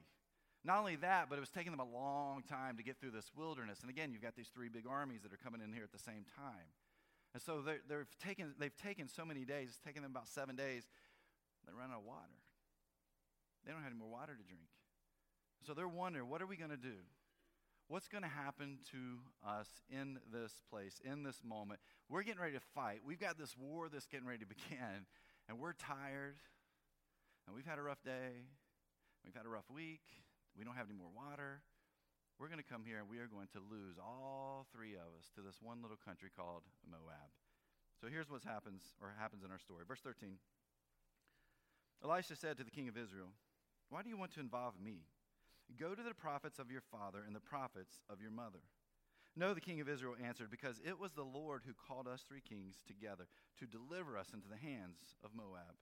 Not 0.64 0.80
only 0.80 0.96
that, 0.98 1.30
but 1.30 1.38
it 1.38 1.40
was 1.40 1.50
taking 1.50 1.72
them 1.72 1.80
a 1.80 1.86
long 1.86 2.42
time 2.50 2.78
to 2.78 2.84
get 2.84 3.00
through 3.00 3.12
this 3.12 3.30
wilderness. 3.36 3.82
And 3.82 3.90
again, 3.90 4.12
you've 4.12 4.24
got 4.24 4.36
these 4.36 4.50
three 4.50 4.70
big 4.70 4.86
armies 4.90 5.22
that 5.22 5.32
are 5.32 5.38
coming 5.38 5.62
in 5.62 5.74
here 5.74 5.84
at 5.84 5.92
the 5.92 6.00
same 6.02 6.26
time. 6.36 6.66
And 7.34 7.42
so 7.42 7.62
they're 7.62 8.08
taken, 8.24 8.56
they've 8.60 8.76
taken 8.76 9.08
so 9.08 9.24
many 9.24 9.46
days, 9.46 9.70
it's 9.70 9.86
taken 9.86 10.02
them 10.02 10.12
about 10.12 10.28
seven 10.28 10.56
days, 10.56 10.88
they 11.66 11.74
run 11.74 11.92
out 11.92 12.00
of 12.00 12.06
water. 12.06 12.42
They 13.66 13.72
don't 13.72 13.82
have 13.82 13.92
any 13.92 14.00
more 14.00 14.10
water 14.10 14.34
to 14.34 14.44
drink. 14.44 14.66
So 15.66 15.74
they're 15.74 15.88
wondering, 15.88 16.30
what 16.30 16.42
are 16.42 16.48
we 16.48 16.58
going 16.58 16.72
to 16.72 16.78
do? 16.78 16.98
What's 17.88 18.08
going 18.08 18.24
to 18.24 18.30
happen 18.30 18.80
to 18.92 19.20
us 19.48 19.68
in 19.90 20.18
this 20.32 20.62
place, 20.70 21.02
in 21.04 21.24
this 21.24 21.42
moment? 21.44 21.80
We're 22.10 22.24
getting 22.24 22.42
ready 22.42 22.54
to 22.54 22.64
fight. 22.74 23.02
We've 23.06 23.20
got 23.20 23.38
this 23.38 23.56
war 23.58 23.90
that's 23.90 24.08
getting 24.08 24.26
ready 24.26 24.40
to 24.40 24.48
begin, 24.48 25.06
and 25.50 25.60
we're 25.60 25.74
tired, 25.74 26.38
and 27.46 27.56
we've 27.56 27.66
had 27.66 27.80
a 27.80 27.82
rough 27.82 28.02
day, 28.04 28.48
we've 29.26 29.36
had 29.36 29.46
a 29.46 29.50
rough 29.50 29.70
week, 29.70 30.02
we 30.58 30.64
don't 30.64 30.76
have 30.76 30.88
any 30.88 30.98
more 30.98 31.12
water. 31.14 31.62
We're 32.40 32.48
going 32.48 32.64
to 32.64 32.66
come 32.66 32.84
here 32.86 32.98
and 32.98 33.08
we 33.08 33.20
are 33.20 33.30
going 33.30 33.50
to 33.54 33.62
lose 33.62 34.02
all 34.02 34.66
three 34.74 34.96
of 34.96 35.14
us 35.20 35.30
to 35.36 35.42
this 35.42 35.62
one 35.62 35.82
little 35.84 36.00
country 36.04 36.30
called 36.34 36.64
Moab. 36.90 37.30
So 38.02 38.08
here's 38.10 38.32
what 38.32 38.42
happens 38.42 38.82
or 39.00 39.14
happens 39.20 39.44
in 39.44 39.52
our 39.52 39.60
story. 39.60 39.86
Verse 39.88 40.02
13. 40.02 40.42
Elisha 42.04 42.36
said 42.36 42.58
to 42.58 42.64
the 42.64 42.72
king 42.72 42.88
of 42.88 42.98
Israel, 42.98 43.30
Why 43.90 44.02
do 44.02 44.10
you 44.10 44.18
want 44.18 44.34
to 44.34 44.40
involve 44.40 44.74
me? 44.82 45.06
Go 45.80 45.96
to 45.96 46.04
the 46.04 46.14
prophets 46.14 46.60
of 46.60 46.72
your 46.72 46.82
father 46.82 47.20
and 47.26 47.36
the 47.36 47.40
prophets 47.40 48.02
of 48.10 48.22
your 48.22 48.32
mother. 48.32 48.62
No, 49.36 49.54
the 49.54 49.62
king 49.62 49.80
of 49.80 49.88
Israel 49.88 50.16
answered, 50.24 50.52
Because 50.52 50.82
it 50.86 51.00
was 51.00 51.14
the 51.14 51.24
Lord 51.24 51.64
who 51.66 51.74
called 51.74 52.08
us 52.08 52.24
three 52.28 52.42
kings 52.42 52.76
together 52.86 53.28
to 53.60 53.66
deliver 53.66 54.18
us 54.18 54.34
into 54.34 54.48
the 54.50 54.58
hands 54.58 55.16
of 55.24 55.32
Moab. 55.34 55.76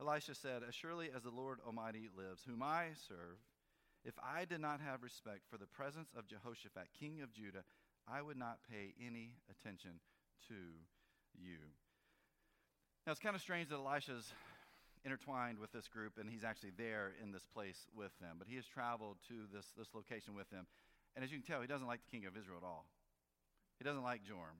Elisha 0.00 0.34
said, 0.34 0.62
As 0.66 0.74
surely 0.74 1.08
as 1.14 1.22
the 1.22 1.30
Lord 1.30 1.58
Almighty 1.66 2.08
lives, 2.14 2.42
whom 2.46 2.62
I 2.62 2.88
serve, 3.08 3.38
if 4.04 4.14
I 4.22 4.44
did 4.44 4.60
not 4.60 4.80
have 4.80 5.02
respect 5.02 5.40
for 5.50 5.56
the 5.56 5.66
presence 5.66 6.10
of 6.16 6.26
Jehoshaphat, 6.26 6.88
king 6.98 7.22
of 7.22 7.32
Judah, 7.32 7.64
I 8.06 8.20
would 8.22 8.36
not 8.36 8.58
pay 8.70 8.94
any 9.04 9.32
attention 9.50 9.98
to 10.48 10.54
you. 11.34 11.58
Now, 13.06 13.12
it's 13.12 13.20
kind 13.20 13.34
of 13.34 13.40
strange 13.42 13.68
that 13.68 13.76
Elisha's 13.76 14.32
intertwined 15.06 15.58
with 15.58 15.70
this 15.70 15.86
group 15.86 16.18
and 16.18 16.28
he's 16.28 16.42
actually 16.42 16.72
there 16.76 17.14
in 17.22 17.30
this 17.30 17.46
place 17.46 17.86
with 17.96 18.10
them. 18.20 18.36
But 18.38 18.48
he 18.48 18.56
has 18.56 18.66
traveled 18.66 19.18
to 19.28 19.46
this, 19.54 19.66
this 19.78 19.94
location 19.94 20.34
with 20.34 20.50
them. 20.50 20.66
And 21.14 21.24
as 21.24 21.30
you 21.30 21.38
can 21.38 21.46
tell, 21.46 21.62
he 21.62 21.68
doesn't 21.68 21.86
like 21.86 22.00
the 22.04 22.10
king 22.10 22.26
of 22.26 22.36
Israel 22.36 22.58
at 22.60 22.66
all. 22.66 22.86
He 23.78 23.84
doesn't 23.84 24.02
like 24.02 24.24
Joram. 24.24 24.58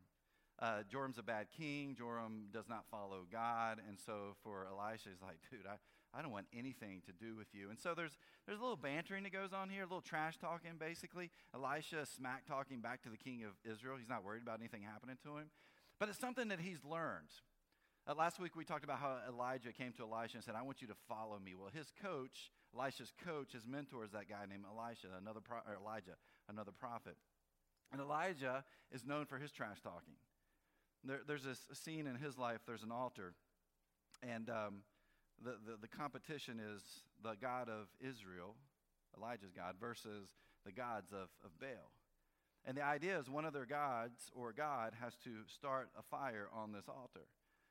Uh, 0.58 0.82
Joram's 0.90 1.18
a 1.18 1.22
bad 1.22 1.48
king. 1.50 1.96
Joram 1.98 2.46
does 2.52 2.68
not 2.68 2.84
follow 2.90 3.26
God. 3.30 3.78
And 3.86 3.98
so 3.98 4.36
for 4.42 4.66
Elisha, 4.70 5.10
he's 5.10 5.20
like, 5.20 5.36
dude, 5.50 5.66
I, 5.68 5.76
I 6.16 6.22
don't 6.22 6.32
want 6.32 6.46
anything 6.56 7.02
to 7.06 7.12
do 7.12 7.34
with 7.34 7.48
you. 7.52 7.68
And 7.68 7.78
so 7.78 7.92
there's, 7.94 8.16
there's 8.46 8.58
a 8.58 8.62
little 8.62 8.76
bantering 8.76 9.24
that 9.24 9.32
goes 9.32 9.52
on 9.52 9.68
here, 9.68 9.82
a 9.82 9.84
little 9.84 10.00
trash 10.00 10.38
talking, 10.38 10.78
basically. 10.78 11.30
Elisha 11.54 12.06
smack 12.06 12.46
talking 12.46 12.80
back 12.80 13.02
to 13.02 13.10
the 13.10 13.18
king 13.18 13.42
of 13.44 13.52
Israel. 13.70 13.96
He's 13.98 14.08
not 14.08 14.24
worried 14.24 14.42
about 14.42 14.60
anything 14.60 14.82
happening 14.82 15.16
to 15.24 15.36
him. 15.36 15.50
But 15.98 16.08
it's 16.08 16.18
something 16.18 16.48
that 16.48 16.60
he's 16.60 16.84
learned. 16.84 17.32
Uh, 18.08 18.14
last 18.14 18.38
week 18.38 18.54
we 18.54 18.64
talked 18.64 18.84
about 18.84 19.00
how 19.00 19.16
Elijah 19.28 19.72
came 19.72 19.92
to 19.92 20.04
Elisha 20.04 20.36
and 20.36 20.44
said, 20.44 20.54
I 20.56 20.62
want 20.62 20.80
you 20.80 20.86
to 20.86 20.94
follow 21.08 21.40
me. 21.44 21.54
Well, 21.58 21.70
his 21.74 21.90
coach, 22.00 22.52
Elisha's 22.72 23.12
coach, 23.24 23.52
his 23.52 23.66
mentor 23.66 24.04
is 24.04 24.12
that 24.12 24.28
guy 24.28 24.46
named 24.48 24.62
Elisha, 24.64 25.08
another 25.20 25.40
pro- 25.40 25.66
Elijah, 25.74 26.14
another 26.48 26.70
prophet. 26.70 27.16
And 27.90 28.00
Elijah 28.00 28.64
is 28.92 29.04
known 29.04 29.26
for 29.26 29.38
his 29.38 29.50
trash 29.50 29.80
talking. 29.82 30.14
There, 31.02 31.20
there's 31.26 31.42
this 31.42 31.66
scene 31.72 32.06
in 32.06 32.14
his 32.14 32.38
life, 32.38 32.60
there's 32.64 32.84
an 32.84 32.92
altar, 32.92 33.34
and 34.22 34.48
um, 34.50 34.82
the, 35.42 35.56
the, 35.66 35.76
the 35.82 35.88
competition 35.88 36.60
is 36.60 36.82
the 37.24 37.34
God 37.40 37.68
of 37.68 37.88
Israel, 38.00 38.54
Elijah's 39.16 39.52
God, 39.52 39.74
versus 39.80 40.28
the 40.64 40.70
gods 40.70 41.10
of, 41.10 41.28
of 41.44 41.58
Baal. 41.60 41.90
And 42.64 42.76
the 42.76 42.84
idea 42.84 43.18
is 43.18 43.28
one 43.28 43.44
of 43.44 43.52
their 43.52 43.66
gods 43.66 44.30
or 44.32 44.52
God 44.52 44.92
has 45.00 45.14
to 45.24 45.30
start 45.52 45.88
a 45.98 46.02
fire 46.02 46.48
on 46.54 46.70
this 46.70 46.88
altar. 46.88 47.26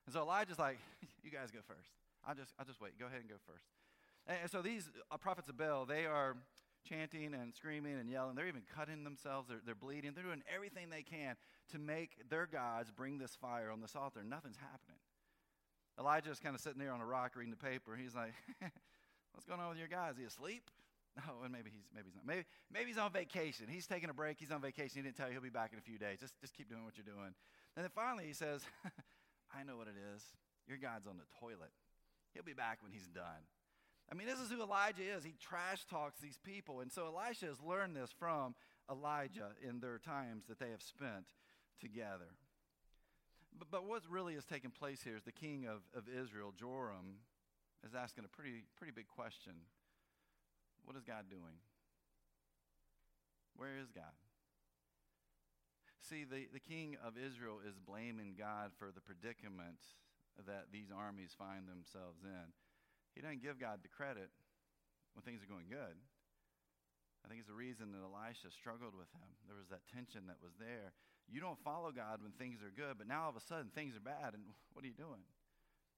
And 0.06 0.14
so 0.14 0.22
Elijah's 0.22 0.60
like, 0.60 0.80
you 1.24 1.32
guys 1.32 1.52
go 1.52 1.60
first. 1.68 1.90
I'll 2.28 2.36
just, 2.36 2.54
I'll 2.60 2.66
just 2.66 2.82
wait. 2.82 2.98
Go 3.00 3.06
ahead 3.06 3.20
and 3.20 3.30
go 3.30 3.36
first. 3.46 3.66
And, 4.28 4.50
so 4.50 4.62
these 4.62 4.90
uh, 5.12 5.18
prophets 5.18 5.50
of 5.50 5.58
Baal, 5.58 5.86
they 5.86 6.06
are 6.06 6.36
chanting 6.88 7.34
and 7.34 7.54
screaming 7.54 8.00
and 8.00 8.10
yelling. 8.10 8.36
They're 8.36 8.48
even 8.48 8.64
cutting 8.76 9.04
themselves. 9.04 9.48
They're, 9.48 9.62
they're 9.66 9.76
bleeding. 9.76 10.12
They're 10.14 10.24
doing 10.24 10.44
everything 10.54 10.90
they 10.90 11.04
can 11.04 11.36
to 11.72 11.80
make 11.80 12.18
their 12.30 12.46
gods 12.46 12.92
bring 12.92 13.18
this 13.18 13.36
fire 13.36 13.72
on 13.72 13.82
this 13.82 13.96
altar. 13.96 14.24
Nothing's 14.24 14.58
happening. 14.58 15.00
Elijah's 16.00 16.40
kind 16.40 16.56
of 16.56 16.62
sitting 16.62 16.80
there 16.80 16.92
on 16.92 17.02
a 17.02 17.06
rock 17.06 17.36
reading 17.36 17.52
the 17.52 17.58
paper. 17.58 17.96
He's 17.96 18.16
like, 18.16 18.34
what's 19.32 19.46
going 19.46 19.60
on 19.60 19.70
with 19.70 19.78
your 19.78 19.88
guy? 19.88 20.10
Is 20.10 20.18
he 20.18 20.24
asleep? 20.24 20.70
No, 21.16 21.24
and 21.44 21.52
maybe 21.52 21.72
he's 21.74 21.88
maybe 21.96 22.08
he's 22.08 22.16
not. 22.16 22.26
Maybe 22.26 22.44
maybe 22.72 22.88
he's 22.88 22.98
on 22.98 23.12
vacation. 23.12 23.68
He's 23.70 23.88
taking 23.88 24.10
a 24.10 24.14
break. 24.14 24.38
He's 24.38 24.52
on 24.52 24.62
vacation. 24.62 24.98
He 24.98 25.02
didn't 25.02 25.16
tell 25.16 25.28
you 25.28 25.34
he'll 25.34 25.42
be 25.42 25.50
back 25.50 25.72
in 25.72 25.80
a 25.80 25.82
few 25.82 25.98
days. 25.98 26.20
Just 26.20 26.40
just 26.42 26.54
keep 26.54 26.68
doing 26.68 26.84
what 26.84 26.98
you're 26.98 27.06
doing. 27.06 27.34
And 27.76 27.84
then 27.84 27.90
finally 27.96 28.26
he 28.26 28.34
says, 28.34 28.64
I 29.56 29.64
know 29.64 29.78
what 29.78 29.88
it 29.88 29.96
is. 30.16 30.22
Your 30.68 30.78
God's 30.78 31.08
on 31.08 31.18
the 31.18 31.30
toilet. 31.40 31.72
He'll 32.34 32.44
be 32.44 32.54
back 32.54 32.80
when 32.84 32.92
he's 32.92 33.08
done. 33.08 33.48
I 34.12 34.16
mean, 34.16 34.28
this 34.28 34.40
is 34.40 34.52
who 34.52 34.62
Elijah 34.62 35.02
is. 35.02 35.24
He 35.24 35.34
trash 35.40 35.86
talks 35.90 36.20
these 36.20 36.38
people. 36.44 36.82
And 36.82 36.92
so 36.92 37.08
Elisha 37.08 37.46
has 37.48 37.62
learned 37.62 37.96
this 37.96 38.12
from 38.20 38.54
Elijah 38.92 39.52
in 39.68 39.80
their 39.80 39.98
times 39.98 40.44
that 40.48 40.60
they 40.60 40.70
have 40.70 40.82
spent 40.82 41.26
together. 41.80 42.36
But, 43.58 43.72
but 43.72 43.86
what 43.86 44.04
really 44.10 44.34
is 44.34 44.46
taking 44.46 44.72
place 44.72 45.02
here 45.02 45.16
is 45.16 45.24
the 45.24 45.32
king 45.32 45.66
of, 45.66 45.82
of 45.98 46.04
Israel, 46.10 46.54
Joram, 46.58 47.24
is 47.86 47.96
asking 47.96 48.26
a 48.26 48.28
pretty, 48.28 48.66
pretty 48.78 48.94
big 48.94 49.08
question. 49.08 49.54
What 50.84 50.96
is 50.98 51.04
God 51.04 51.26
doing? 51.30 51.58
Where 53.56 53.78
is 53.82 53.90
God? 53.90 54.14
See, 56.06 56.22
the, 56.22 56.46
the 56.54 56.62
king 56.62 57.02
of 57.02 57.18
Israel 57.18 57.58
is 57.66 57.82
blaming 57.82 58.38
God 58.38 58.78
for 58.78 58.94
the 58.94 59.02
predicament 59.02 59.82
that 60.38 60.70
these 60.70 60.94
armies 60.94 61.34
find 61.34 61.66
themselves 61.66 62.22
in. 62.22 62.54
He 63.18 63.26
doesn't 63.26 63.42
give 63.42 63.58
God 63.58 63.82
the 63.82 63.90
credit 63.90 64.30
when 65.18 65.26
things 65.26 65.42
are 65.42 65.50
going 65.50 65.66
good. 65.66 65.98
I 67.24 67.26
think 67.26 67.42
it's 67.42 67.50
the 67.50 67.58
reason 67.58 67.90
that 67.98 68.06
Elisha 68.06 68.54
struggled 68.54 68.94
with 68.94 69.10
him. 69.18 69.26
There 69.50 69.58
was 69.58 69.74
that 69.74 69.82
tension 69.90 70.30
that 70.30 70.38
was 70.46 70.54
there. 70.62 70.94
You 71.26 71.42
don't 71.42 71.58
follow 71.66 71.90
God 71.90 72.22
when 72.22 72.38
things 72.38 72.62
are 72.62 72.70
good, 72.70 73.02
but 73.02 73.10
now 73.10 73.26
all 73.26 73.34
of 73.34 73.40
a 73.40 73.42
sudden 73.42 73.74
things 73.74 73.98
are 73.98 74.06
bad, 74.06 74.38
and 74.38 74.46
what 74.78 74.86
are 74.86 74.92
you 74.92 74.94
doing? 74.94 75.26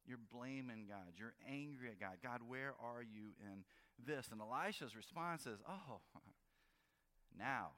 You're 0.08 0.24
blaming 0.32 0.88
God. 0.88 1.20
You're 1.20 1.36
angry 1.44 1.92
at 1.92 2.00
God. 2.00 2.24
God, 2.24 2.40
where 2.48 2.80
are 2.80 3.04
you 3.04 3.36
in 3.44 3.68
this? 4.00 4.32
And 4.32 4.40
Elisha's 4.40 4.96
response 4.96 5.44
is, 5.44 5.60
Oh, 5.68 6.00
now, 7.38 7.76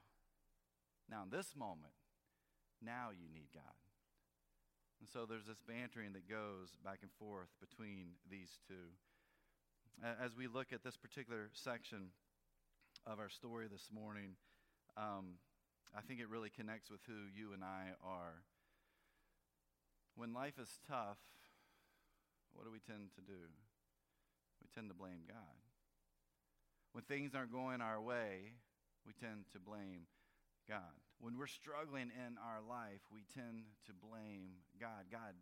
now 1.10 1.26
in 1.26 1.34
this 1.34 1.58
moment, 1.58 1.90
now 2.82 3.10
you 3.12 3.28
need 3.32 3.48
God. 3.54 3.80
And 5.00 5.08
so 5.08 5.24
there's 5.24 5.46
this 5.46 5.60
bantering 5.66 6.12
that 6.12 6.28
goes 6.28 6.76
back 6.84 7.00
and 7.00 7.10
forth 7.18 7.48
between 7.60 8.20
these 8.28 8.60
two. 8.68 8.92
As 10.02 10.36
we 10.36 10.46
look 10.46 10.72
at 10.72 10.84
this 10.84 10.96
particular 10.96 11.48
section 11.52 12.12
of 13.06 13.18
our 13.18 13.28
story 13.28 13.66
this 13.70 13.88
morning, 13.92 14.36
um, 14.96 15.40
I 15.96 16.00
think 16.00 16.20
it 16.20 16.28
really 16.28 16.50
connects 16.50 16.90
with 16.90 17.00
who 17.06 17.28
you 17.34 17.52
and 17.52 17.64
I 17.64 17.96
are. 18.04 18.44
When 20.16 20.32
life 20.32 20.58
is 20.60 20.68
tough, 20.88 21.18
what 22.52 22.64
do 22.64 22.70
we 22.70 22.80
tend 22.80 23.10
to 23.14 23.20
do? 23.20 23.48
We 24.60 24.68
tend 24.74 24.88
to 24.90 24.94
blame 24.94 25.24
God. 25.26 25.60
When 26.92 27.04
things 27.04 27.34
aren't 27.34 27.52
going 27.52 27.80
our 27.80 28.00
way, 28.00 28.52
we 29.06 29.12
tend 29.14 29.44
to 29.52 29.58
blame 29.58 30.06
God. 30.68 31.00
When 31.20 31.36
we're 31.36 31.52
struggling 31.52 32.08
in 32.16 32.40
our 32.40 32.64
life, 32.64 33.04
we 33.12 33.28
tend 33.36 33.68
to 33.86 33.92
blame 33.92 34.64
God. 34.80 35.12
God, 35.12 35.36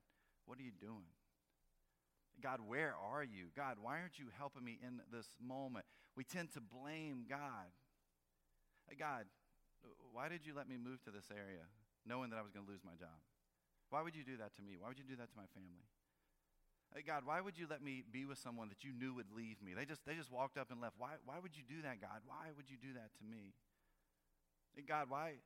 what 0.46 0.58
are 0.58 0.66
you 0.66 0.74
doing? 0.74 1.14
God, 2.42 2.60
where 2.66 2.94
are 2.98 3.22
you? 3.22 3.50
God, 3.54 3.78
why 3.80 3.98
aren't 4.02 4.18
you 4.18 4.26
helping 4.38 4.64
me 4.64 4.78
in 4.82 5.00
this 5.10 5.26
moment? 5.38 5.86
We 6.16 6.24
tend 6.24 6.52
to 6.54 6.60
blame 6.60 7.26
God. 7.30 7.70
God, 8.98 9.26
why 10.12 10.28
did 10.28 10.46
you 10.46 10.54
let 10.54 10.68
me 10.68 10.76
move 10.78 11.02
to 11.04 11.10
this 11.10 11.30
area 11.30 11.66
knowing 12.06 12.30
that 12.30 12.38
I 12.38 12.42
was 12.42 12.50
going 12.50 12.66
to 12.66 12.70
lose 12.70 12.82
my 12.82 12.98
job? 12.98 13.14
Why 13.90 14.02
would 14.02 14.14
you 14.14 14.24
do 14.24 14.36
that 14.38 14.54
to 14.56 14.62
me? 14.62 14.74
Why 14.78 14.88
would 14.88 14.98
you 14.98 15.06
do 15.06 15.16
that 15.16 15.30
to 15.30 15.36
my 15.36 15.46
family? 15.54 15.86
God, 17.06 17.22
why 17.24 17.40
would 17.40 17.58
you 17.58 17.66
let 17.68 17.82
me 17.82 18.02
be 18.02 18.24
with 18.24 18.38
someone 18.38 18.68
that 18.70 18.82
you 18.82 18.90
knew 18.96 19.14
would 19.14 19.30
leave 19.30 19.60
me? 19.62 19.74
They 19.74 19.84
just, 19.84 20.02
they 20.06 20.14
just 20.14 20.32
walked 20.32 20.56
up 20.56 20.70
and 20.72 20.80
left. 20.80 20.96
Why, 20.98 21.20
why 21.24 21.36
would 21.38 21.54
you 21.54 21.62
do 21.62 21.82
that, 21.82 22.00
God? 22.00 22.24
Why 22.26 22.50
would 22.56 22.70
you 22.70 22.80
do 22.80 22.94
that 22.94 23.12
to 23.20 23.24
me? 23.28 23.52
God, 24.88 25.10
why, 25.10 25.42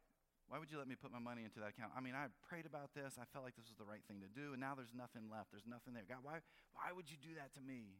why 0.52 0.60
would 0.60 0.68
you 0.68 0.76
let 0.76 0.84
me 0.84 1.00
put 1.00 1.08
my 1.08 1.16
money 1.16 1.48
into 1.48 1.64
that 1.64 1.72
account? 1.72 1.96
I 1.96 2.04
mean, 2.04 2.12
I 2.12 2.28
prayed 2.44 2.68
about 2.68 2.92
this. 2.92 3.16
I 3.16 3.24
felt 3.32 3.40
like 3.40 3.56
this 3.56 3.72
was 3.72 3.80
the 3.80 3.88
right 3.88 4.04
thing 4.04 4.20
to 4.20 4.28
do, 4.28 4.52
and 4.52 4.60
now 4.60 4.76
there's 4.76 4.92
nothing 4.92 5.32
left. 5.32 5.48
There's 5.48 5.64
nothing 5.64 5.96
there. 5.96 6.04
God, 6.04 6.20
why, 6.20 6.44
why 6.76 6.92
would 6.92 7.08
you 7.08 7.16
do 7.16 7.40
that 7.40 7.56
to 7.56 7.64
me? 7.64 7.96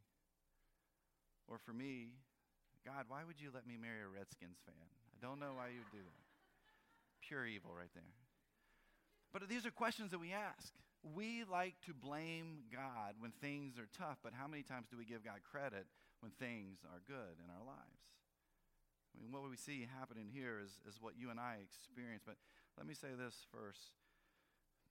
Or 1.48 1.56
for 1.56 1.72
me, 1.72 2.12
God, 2.84 3.08
why 3.08 3.24
would 3.24 3.40
you 3.40 3.48
let 3.48 3.64
me 3.64 3.80
marry 3.80 4.04
a 4.04 4.10
Redskins 4.12 4.60
fan? 4.68 4.84
I 4.84 5.16
don't 5.24 5.40
know 5.40 5.56
why 5.56 5.72
you 5.72 5.80
would 5.80 5.96
do 5.96 6.04
that. 6.04 6.22
Pure 7.24 7.48
evil 7.48 7.72
right 7.72 7.88
there. 7.96 8.12
But 9.32 9.48
these 9.48 9.64
are 9.64 9.72
questions 9.72 10.12
that 10.12 10.20
we 10.20 10.36
ask. 10.36 10.76
We 11.00 11.48
like 11.48 11.80
to 11.88 11.96
blame 11.96 12.68
God 12.68 13.16
when 13.16 13.32
things 13.40 13.80
are 13.80 13.88
tough, 13.96 14.20
but 14.20 14.36
how 14.36 14.44
many 14.44 14.60
times 14.60 14.92
do 14.92 15.00
we 15.00 15.08
give 15.08 15.24
God 15.24 15.40
credit 15.40 15.88
when 16.20 16.36
things 16.36 16.84
are 16.84 17.00
good 17.08 17.40
in 17.40 17.48
our 17.48 17.64
lives? 17.64 18.04
I 19.12 19.22
mean, 19.22 19.32
what 19.32 19.48
we 19.48 19.56
see 19.56 19.86
happening 19.98 20.28
here 20.32 20.60
is, 20.62 20.80
is 20.88 21.00
what 21.00 21.14
you 21.18 21.30
and 21.30 21.38
I 21.38 21.58
experience. 21.62 22.22
But 22.24 22.36
let 22.76 22.86
me 22.86 22.94
say 22.94 23.08
this 23.16 23.46
first 23.52 23.92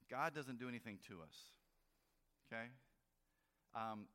God 0.09 0.35
doesn't 0.35 0.59
do 0.59 0.67
anything 0.67 0.99
to 1.07 1.23
us, 1.23 1.55
okay? 2.47 2.69
Um, 3.73 4.05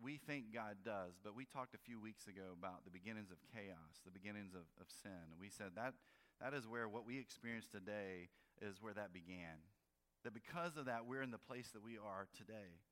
we 0.00 0.16
think 0.16 0.54
God 0.54 0.82
does, 0.84 1.18
but 1.22 1.34
we 1.34 1.44
talked 1.44 1.74
a 1.74 1.82
few 1.82 2.00
weeks 2.00 2.26
ago 2.26 2.54
about 2.58 2.84
the 2.84 2.90
beginnings 2.90 3.30
of 3.30 3.38
chaos, 3.54 4.02
the 4.04 4.10
beginnings 4.10 4.54
of, 4.54 4.66
of 4.80 4.86
sin. 5.02 5.30
And 5.30 5.38
we 5.38 5.50
said 5.50 5.74
that 5.76 5.94
that 6.40 6.54
is 6.54 6.66
where 6.66 6.88
what 6.88 7.06
we 7.06 7.18
experience 7.18 7.66
today 7.70 8.28
is 8.60 8.82
where 8.82 8.94
that 8.94 9.12
began. 9.12 9.62
That 10.24 10.34
because 10.34 10.76
of 10.76 10.86
that, 10.86 11.06
we're 11.06 11.22
in 11.22 11.30
the 11.30 11.38
place 11.38 11.70
that 11.72 11.82
we 11.82 11.98
are 11.98 12.26
today. 12.36 12.82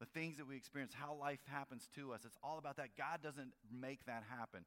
The 0.00 0.06
things 0.06 0.36
that 0.38 0.48
we 0.48 0.56
experience, 0.56 0.92
how 0.92 1.14
life 1.14 1.40
happens 1.46 1.88
to 1.94 2.12
us, 2.12 2.20
it's 2.24 2.36
all 2.42 2.58
about 2.58 2.76
that. 2.76 2.96
God 2.98 3.22
doesn't 3.22 3.52
make 3.70 4.04
that 4.06 4.24
happen. 4.28 4.64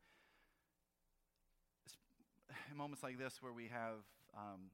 Moments 2.75 3.03
like 3.03 3.17
this, 3.17 3.41
where 3.41 3.53
we 3.53 3.67
have 3.71 4.03
um, 4.35 4.71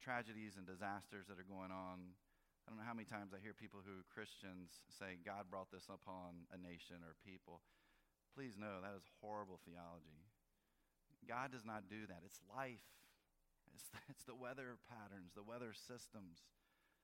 tragedies 0.00 0.56
and 0.56 0.64
disasters 0.64 1.28
that 1.28 1.36
are 1.36 1.48
going 1.48 1.72
on, 1.72 2.16
I 2.64 2.72
don't 2.72 2.78
know 2.80 2.86
how 2.86 2.96
many 2.96 3.08
times 3.08 3.32
I 3.32 3.40
hear 3.40 3.56
people 3.56 3.80
who 3.82 4.04
Christians 4.12 4.84
say, 4.88 5.18
God 5.20 5.48
brought 5.48 5.72
this 5.72 5.88
upon 5.90 6.48
a 6.52 6.58
nation 6.60 7.02
or 7.02 7.18
people. 7.24 7.60
Please 8.32 8.54
know 8.54 8.78
that 8.80 8.94
is 8.94 9.08
horrible 9.18 9.58
theology. 9.66 10.22
God 11.26 11.52
does 11.52 11.66
not 11.66 11.90
do 11.90 12.06
that. 12.08 12.22
It's 12.24 12.40
life, 12.46 12.84
it's, 13.74 13.90
it's 14.12 14.24
the 14.24 14.38
weather 14.38 14.78
patterns, 14.86 15.34
the 15.34 15.44
weather 15.46 15.74
systems. 15.74 16.46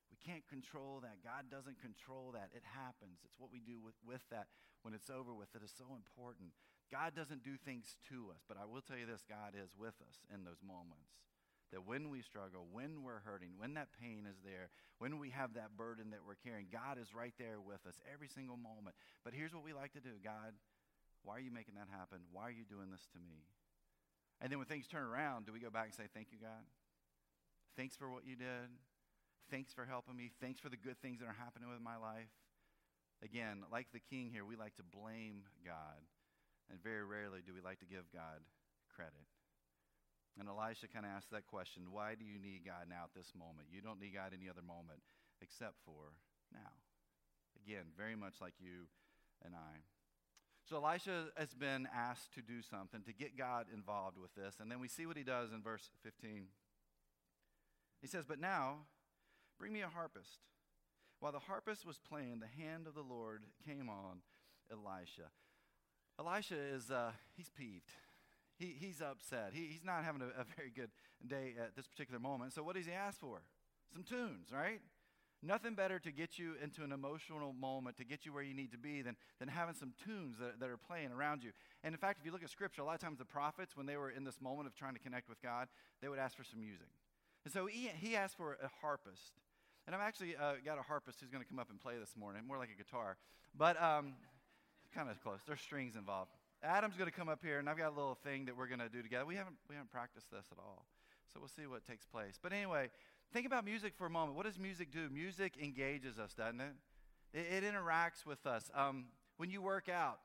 We 0.07 0.17
can't 0.23 0.47
control 0.47 1.03
that. 1.03 1.19
God 1.27 1.51
doesn't 1.51 1.83
control 1.83 2.31
that. 2.39 2.55
It 2.55 2.63
happens. 2.63 3.27
It's 3.27 3.43
what 3.43 3.51
we 3.51 3.59
do 3.59 3.83
with, 3.83 3.99
with 4.07 4.23
that 4.31 4.47
when 4.87 4.95
it's 4.95 5.11
over 5.11 5.35
with 5.35 5.51
that 5.51 5.67
is 5.67 5.75
so 5.75 5.99
important. 5.99 6.55
God 6.91 7.15
doesn't 7.15 7.43
do 7.43 7.57
things 7.57 7.97
to 8.11 8.31
us, 8.31 8.43
but 8.47 8.57
I 8.57 8.65
will 8.65 8.81
tell 8.81 8.97
you 8.97 9.07
this 9.07 9.27
God 9.27 9.59
is 9.59 9.75
with 9.75 9.99
us 10.07 10.23
in 10.33 10.45
those 10.45 10.63
moments. 10.63 11.19
That 11.75 11.83
when 11.83 12.11
we 12.15 12.23
struggle, 12.23 12.71
when 12.71 13.03
we're 13.03 13.27
hurting, 13.27 13.59
when 13.59 13.75
that 13.75 13.91
pain 13.99 14.23
is 14.23 14.39
there, 14.47 14.71
when 15.03 15.19
we 15.19 15.31
have 15.31 15.55
that 15.55 15.75
burden 15.77 16.15
that 16.15 16.23
we're 16.23 16.39
carrying, 16.39 16.71
God 16.71 16.95
is 16.95 17.11
right 17.11 17.35
there 17.43 17.59
with 17.59 17.83
us 17.91 17.99
every 18.07 18.29
single 18.29 18.57
moment. 18.57 18.95
But 19.27 19.35
here's 19.35 19.51
what 19.53 19.67
we 19.67 19.75
like 19.75 19.93
to 19.99 20.01
do 20.01 20.15
God, 20.23 20.55
why 21.27 21.37
are 21.37 21.43
you 21.43 21.51
making 21.51 21.75
that 21.75 21.91
happen? 21.91 22.23
Why 22.31 22.47
are 22.47 22.55
you 22.55 22.63
doing 22.63 22.95
this 22.95 23.07
to 23.13 23.19
me? 23.19 23.51
And 24.41 24.53
then 24.53 24.59
when 24.63 24.71
things 24.71 24.87
turn 24.87 25.03
around, 25.03 25.47
do 25.47 25.53
we 25.53 25.59
go 25.59 25.71
back 25.71 25.91
and 25.91 25.95
say, 25.95 26.07
Thank 26.15 26.31
you, 26.31 26.39
God? 26.39 26.63
Thanks 27.77 27.97
for 27.97 28.09
what 28.09 28.25
you 28.25 28.37
did. 28.37 28.71
Thanks 29.51 29.75
for 29.75 29.85
helping 29.85 30.17
me. 30.17 30.31
Thanks 30.41 30.61
for 30.61 30.69
the 30.69 30.77
good 30.77 31.01
things 31.03 31.21
that 31.21 31.27
are 31.27 31.37
happening 31.39 31.69
with 31.69 31.83
my 31.83 31.97
life. 31.97 32.31
Again, 33.23 33.65
like 33.73 33.87
the 33.93 34.01
king 34.01 34.31
here, 34.31 34.45
we 34.45 34.57
like 34.57 34.77
to 34.77 34.83
blame 34.83 35.43
God. 35.65 36.01
And 36.71 36.83
very 36.83 37.05
rarely 37.05 37.41
do 37.47 37.55
we 37.55 37.61
like 37.61 37.79
to 37.81 37.87
give 37.87 38.11
God 38.13 38.43
credit. 38.91 39.27
And 40.39 40.49
Elisha 40.49 40.89
kind 40.89 41.07
of 41.07 41.13
asked 41.13 41.31
that 41.31 41.47
question 41.47 41.89
why 41.91 42.15
do 42.15 42.25
you 42.25 42.39
need 42.39 42.67
God 42.67 42.91
now 42.91 43.09
at 43.09 43.15
this 43.17 43.33
moment? 43.33 43.69
You 43.73 43.81
don't 43.81 44.01
need 44.01 44.15
God 44.15 44.33
any 44.37 44.51
other 44.51 44.63
moment 44.63 45.01
except 45.41 45.77
for 45.85 46.17
now. 46.53 46.77
Again, 47.65 47.93
very 47.97 48.17
much 48.17 48.41
like 48.41 48.55
you 48.59 48.89
and 49.45 49.55
I. 49.55 49.85
So 50.69 50.77
Elisha 50.77 51.31
has 51.37 51.55
been 51.55 51.89
asked 51.95 52.35
to 52.35 52.43
do 52.43 52.61
something, 52.61 53.03
to 53.07 53.13
get 53.13 53.39
God 53.39 53.67
involved 53.73 54.19
with 54.19 54.35
this. 54.35 54.57
And 54.61 54.71
then 54.71 54.81
we 54.81 54.89
see 54.89 55.07
what 55.07 55.17
he 55.17 55.23
does 55.23 55.53
in 55.53 55.63
verse 55.63 55.89
15. 56.03 56.47
He 58.03 58.07
says, 58.09 58.25
But 58.27 58.41
now 58.41 58.87
Bring 59.59 59.73
me 59.73 59.83
a 59.83 59.89
harpist. 59.89 60.41
While 61.21 61.33
the 61.33 61.39
harpist 61.39 61.87
was 61.87 61.99
playing, 61.99 62.41
the 62.41 62.63
hand 62.63 62.87
of 62.87 62.95
the 62.95 63.03
Lord 63.03 63.43
came 63.65 63.89
on 63.89 64.21
Elisha. 64.71 65.31
Elisha 66.19 66.57
is, 66.57 66.91
uh, 66.91 67.13
he's 67.37 67.51
peeved. 67.51 67.91
He, 68.59 68.75
he's 68.79 69.03
upset. 69.03 69.51
He, 69.53 69.67
he's 69.67 69.85
not 69.85 70.05
having 70.05 70.23
a, 70.23 70.41
a 70.41 70.45
very 70.57 70.71
good 70.75 70.91
day 71.27 71.55
at 71.63 71.77
this 71.77 71.87
particular 71.87 72.19
moment. 72.19 72.55
So, 72.55 72.63
what 72.63 72.77
does 72.77 72.87
he 72.87 72.93
ask 72.93 73.21
for? 73.21 73.43
Some 73.93 74.03
tunes, 74.03 74.49
right? 74.53 74.81
Nothing 75.43 75.75
better 75.75 75.99
to 75.99 76.11
get 76.11 76.39
you 76.39 76.55
into 76.63 76.83
an 76.83 76.93
emotional 76.93 77.53
moment, 77.53 77.99
to 77.99 78.05
get 78.05 78.25
you 78.25 78.33
where 78.33 78.43
you 78.43 78.55
need 78.55 78.73
to 78.73 78.79
be, 78.79 79.03
than, 79.03 79.17
than 79.39 79.49
having 79.49 79.75
some 79.75 79.93
tunes 80.03 80.39
that, 80.39 80.59
that 80.61 80.71
are 80.71 80.79
playing 80.79 81.13
around 81.13 81.45
you. 81.45 81.53
And 81.85 81.95
in 81.95 81.99
fact, 81.99 82.19
if 82.19 82.27
you 82.27 82.33
look 82.33 82.43
at 82.43 82.51
Scripture, 82.51 82.81
a 82.81 82.85
lot 82.85 82.95
of 82.95 83.01
times 83.01 83.19
the 83.19 83.27
prophets, 83.27 83.77
when 83.77 83.87
they 83.87 83.99
were 83.99 84.11
in 84.11 84.25
this 84.25 84.41
moment 84.41 84.67
of 84.67 84.75
trying 84.75 84.95
to 84.95 84.99
connect 85.01 85.29
with 85.29 85.41
God, 85.43 85.69
they 86.01 86.09
would 86.09 86.19
ask 86.19 86.37
for 86.37 86.45
some 86.45 86.61
music. 86.61 86.89
And 87.45 87.53
so 87.53 87.67
he, 87.67 87.91
he 88.01 88.17
asked 88.17 88.37
for 88.37 88.57
a 88.63 88.71
harpist. 88.81 89.35
And 89.87 89.95
I've 89.95 90.01
actually 90.01 90.35
uh, 90.37 90.55
got 90.65 90.79
a 90.79 90.83
harpist 90.83 91.21
who's 91.21 91.31
going 91.31 91.45
to 91.45 91.49
come 91.49 91.59
up 91.59 91.71
and 91.71 91.79
play 91.79 91.95
this 92.01 92.17
morning, 92.19 92.43
more 92.47 92.59
like 92.59 92.71
a 92.75 92.77
guitar, 92.77 93.19
but 93.57 93.81
um, 93.81 94.15
kind 94.97 95.11
of 95.11 95.23
close. 95.23 95.41
There's 95.47 95.61
strings 95.61 95.95
involved. 95.95 96.31
Adam's 96.63 96.97
going 96.97 97.11
to 97.11 97.15
come 97.15 97.29
up 97.29 97.41
here, 97.45 97.59
and 97.59 97.69
I've 97.69 97.77
got 97.77 97.93
a 97.93 97.95
little 97.95 98.17
thing 98.25 98.47
that 98.47 98.57
we're 98.57 98.67
going 98.67 98.81
to 98.81 98.89
do 98.89 99.03
together. 99.03 99.27
We 99.27 99.37
haven't, 99.37 99.57
we 99.69 99.75
haven't 99.75 99.91
practiced 99.91 100.31
this 100.31 100.47
at 100.51 100.59
all, 100.59 100.87
so 101.33 101.39
we'll 101.39 101.51
see 101.51 101.67
what 101.67 101.87
takes 101.87 102.07
place. 102.07 102.39
But 102.43 102.55
anyway, 102.55 102.89
think 103.33 103.47
about 103.47 103.67
music 103.67 103.93
for 103.95 104.07
a 104.07 104.11
moment. 104.11 104.37
What 104.37 104.47
does 104.47 104.59
music 104.59 104.91
do? 104.91 105.11
Music 105.11 105.53
engages 105.63 106.19
us, 106.19 106.33
doesn't 106.33 106.61
it? 106.61 106.73
It, 107.35 107.63
it 107.63 107.65
interacts 107.65 108.25
with 108.25 108.47
us. 108.47 108.71
Um, 108.75 109.07
when 109.37 109.51
you 109.51 109.61
work 109.61 109.91
out, 109.91 110.19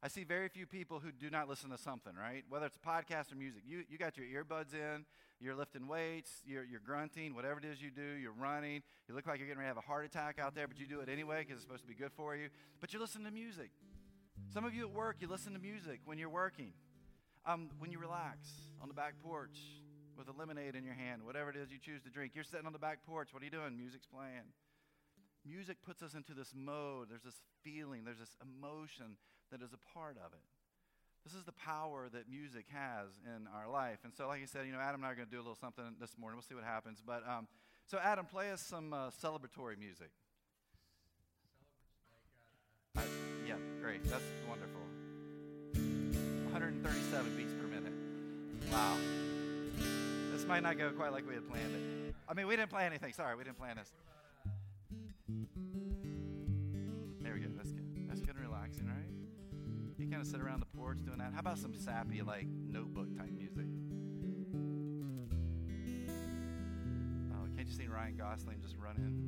I 0.00 0.08
see 0.08 0.22
very 0.22 0.48
few 0.48 0.66
people 0.66 1.00
who 1.00 1.10
do 1.10 1.28
not 1.28 1.48
listen 1.48 1.70
to 1.70 1.78
something, 1.78 2.12
right? 2.14 2.44
Whether 2.48 2.66
it's 2.66 2.76
a 2.76 2.88
podcast 2.88 3.32
or 3.32 3.36
music. 3.36 3.62
You, 3.66 3.82
you 3.88 3.98
got 3.98 4.16
your 4.16 4.26
earbuds 4.26 4.74
in, 4.74 5.04
you're 5.40 5.56
lifting 5.56 5.88
weights, 5.88 6.42
you're, 6.46 6.64
you're 6.64 6.82
grunting, 6.84 7.34
whatever 7.34 7.58
it 7.58 7.64
is 7.64 7.82
you 7.82 7.90
do, 7.90 8.02
you're 8.20 8.32
running. 8.38 8.82
You 9.08 9.14
look 9.14 9.26
like 9.26 9.38
you're 9.38 9.48
getting 9.48 9.60
ready 9.60 9.72
to 9.72 9.74
have 9.74 9.84
a 9.84 9.86
heart 9.86 10.04
attack 10.04 10.38
out 10.38 10.54
there, 10.54 10.68
but 10.68 10.78
you 10.78 10.86
do 10.86 11.00
it 11.00 11.08
anyway 11.08 11.40
because 11.40 11.56
it's 11.56 11.62
supposed 11.64 11.82
to 11.82 11.88
be 11.88 11.94
good 11.94 12.12
for 12.12 12.36
you. 12.36 12.48
But 12.80 12.92
you 12.92 13.00
listen 13.00 13.24
to 13.24 13.30
music. 13.30 13.70
Some 14.52 14.64
of 14.64 14.74
you 14.74 14.82
at 14.82 14.92
work, 14.92 15.16
you 15.20 15.28
listen 15.28 15.52
to 15.52 15.58
music 15.58 16.00
when 16.04 16.18
you're 16.18 16.28
working. 16.28 16.72
Um, 17.46 17.68
when 17.78 17.90
you 17.90 17.98
relax 17.98 18.48
on 18.80 18.88
the 18.88 18.94
back 18.94 19.14
porch 19.22 19.58
with 20.16 20.28
a 20.28 20.32
lemonade 20.32 20.74
in 20.74 20.84
your 20.84 20.94
hand, 20.94 21.22
whatever 21.24 21.50
it 21.50 21.56
is 21.56 21.70
you 21.70 21.78
choose 21.78 22.02
to 22.02 22.10
drink, 22.10 22.32
you're 22.34 22.44
sitting 22.44 22.66
on 22.66 22.72
the 22.72 22.78
back 22.78 23.04
porch. 23.06 23.28
What 23.32 23.42
are 23.42 23.44
you 23.44 23.50
doing? 23.50 23.76
Music's 23.76 24.06
playing. 24.06 24.48
Music 25.44 25.76
puts 25.84 26.02
us 26.02 26.14
into 26.14 26.32
this 26.32 26.52
mode. 26.54 27.08
There's 27.10 27.22
this 27.22 27.40
feeling, 27.62 28.04
there's 28.04 28.18
this 28.18 28.36
emotion 28.40 29.16
that 29.50 29.60
is 29.60 29.74
a 29.74 29.92
part 29.92 30.16
of 30.16 30.32
it. 30.32 30.40
This 31.24 31.34
is 31.34 31.44
the 31.44 31.52
power 31.52 32.08
that 32.12 32.28
music 32.28 32.66
has 32.72 33.08
in 33.24 33.46
our 33.54 33.68
life. 33.70 33.98
And 34.04 34.12
so, 34.14 34.28
like 34.28 34.42
I 34.42 34.46
said, 34.46 34.66
you 34.66 34.72
know, 34.72 34.78
Adam 34.78 35.00
and 35.00 35.06
I 35.06 35.12
are 35.12 35.14
going 35.14 35.26
to 35.26 35.30
do 35.30 35.38
a 35.38 35.44
little 35.44 35.54
something 35.54 35.84
this 35.98 36.16
morning. 36.18 36.36
We'll 36.36 36.42
see 36.42 36.54
what 36.54 36.64
happens. 36.64 37.02
But 37.04 37.26
um, 37.28 37.48
so, 37.86 37.98
Adam, 37.98 38.26
play 38.26 38.50
us 38.52 38.60
some 38.60 38.92
uh, 38.92 39.10
celebratory 39.22 39.78
music. 39.78 40.10
I, 42.96 43.02
yeah, 43.02 43.33
great. 43.84 44.02
That's 44.04 44.24
wonderful. 44.48 44.80
137 45.74 47.36
beats 47.36 47.52
per 47.60 47.66
minute. 47.66 47.92
Wow. 48.72 48.96
This 50.32 50.46
might 50.46 50.62
not 50.62 50.78
go 50.78 50.90
quite 50.92 51.12
like 51.12 51.28
we 51.28 51.34
had 51.34 51.46
planned 51.46 51.74
it. 51.74 52.14
I 52.26 52.32
mean, 52.32 52.46
we 52.46 52.56
didn't 52.56 52.70
plan 52.70 52.86
anything. 52.86 53.12
Sorry, 53.12 53.36
we 53.36 53.44
didn't 53.44 53.58
plan 53.58 53.76
this. 53.76 53.92
There 57.20 57.34
we 57.34 57.40
go. 57.40 57.48
That's 57.54 57.72
good. 57.72 57.84
That's 58.08 58.20
good 58.22 58.36
and 58.36 58.44
relaxing, 58.46 58.86
right? 58.86 59.04
You 59.98 60.08
kind 60.08 60.22
of 60.22 60.28
sit 60.28 60.40
around 60.40 60.60
the 60.60 60.78
porch 60.78 61.04
doing 61.04 61.18
that. 61.18 61.34
How 61.34 61.40
about 61.40 61.58
some 61.58 61.74
sappy, 61.74 62.22
like 62.22 62.46
notebook 62.46 63.14
type 63.18 63.32
music? 63.36 63.66
Oh, 67.34 67.46
can't 67.54 67.68
you 67.68 67.74
see 67.74 67.86
Ryan 67.86 68.16
Gosling 68.16 68.62
just 68.62 68.76
running? 68.78 69.20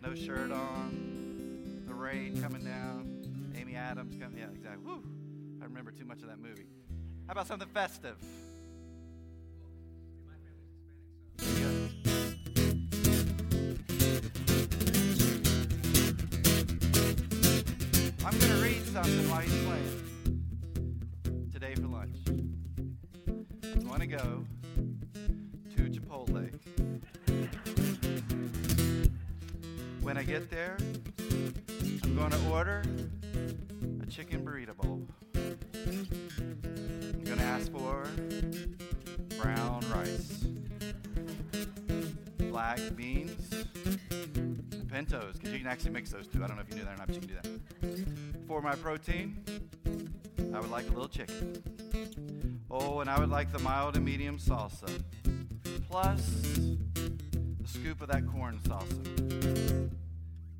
No 0.00 0.14
shirt 0.14 0.52
on, 0.52 1.17
Adams 3.88 4.16
coming. 4.20 4.36
Yeah, 4.36 4.50
exactly. 4.52 4.84
Woo! 4.84 5.02
I 5.62 5.64
remember 5.64 5.90
too 5.90 6.04
much 6.04 6.20
of 6.20 6.28
that 6.28 6.38
movie. 6.38 6.66
How 7.26 7.32
about 7.32 7.46
something 7.46 7.68
festive? 7.68 8.16
I'm 18.26 18.38
going 18.38 18.52
to 18.52 18.62
read 18.62 18.86
something 18.88 19.30
while 19.30 19.40
he's 19.40 19.64
playing 19.64 21.50
today 21.50 21.74
for 21.74 21.86
lunch. 21.86 22.18
I'm 23.64 23.86
going 23.86 24.00
to 24.00 24.06
go 24.06 24.44
to 25.76 25.82
Chipotle. 25.88 26.50
When 30.02 30.18
I 30.18 30.22
get 30.24 30.50
there, 30.50 30.76
I'm 32.02 32.14
going 32.14 32.32
to 32.32 32.50
order 32.50 32.82
can 45.68 45.74
actually 45.74 45.90
mix 45.90 46.10
those 46.10 46.26
two. 46.26 46.42
I 46.42 46.46
don't 46.46 46.56
know 46.56 46.62
if 46.62 46.70
you 46.70 46.76
knew 46.76 46.84
that 46.84 46.94
or 46.94 46.96
not, 46.96 47.06
but 47.08 47.14
you 47.14 47.20
can 47.20 47.28
do 47.28 47.34
that. 47.42 48.46
For 48.46 48.62
my 48.62 48.74
protein, 48.74 49.44
I 50.54 50.60
would 50.60 50.70
like 50.70 50.86
a 50.86 50.92
little 50.92 51.08
chicken. 51.08 52.62
Oh, 52.70 53.00
and 53.00 53.10
I 53.10 53.18
would 53.18 53.28
like 53.28 53.52
the 53.52 53.58
mild 53.58 53.94
and 53.96 54.02
medium 54.02 54.38
salsa. 54.38 54.88
Plus, 55.90 56.58
a 57.62 57.68
scoop 57.68 58.00
of 58.00 58.08
that 58.08 58.26
corn 58.26 58.58
salsa. 58.60 59.90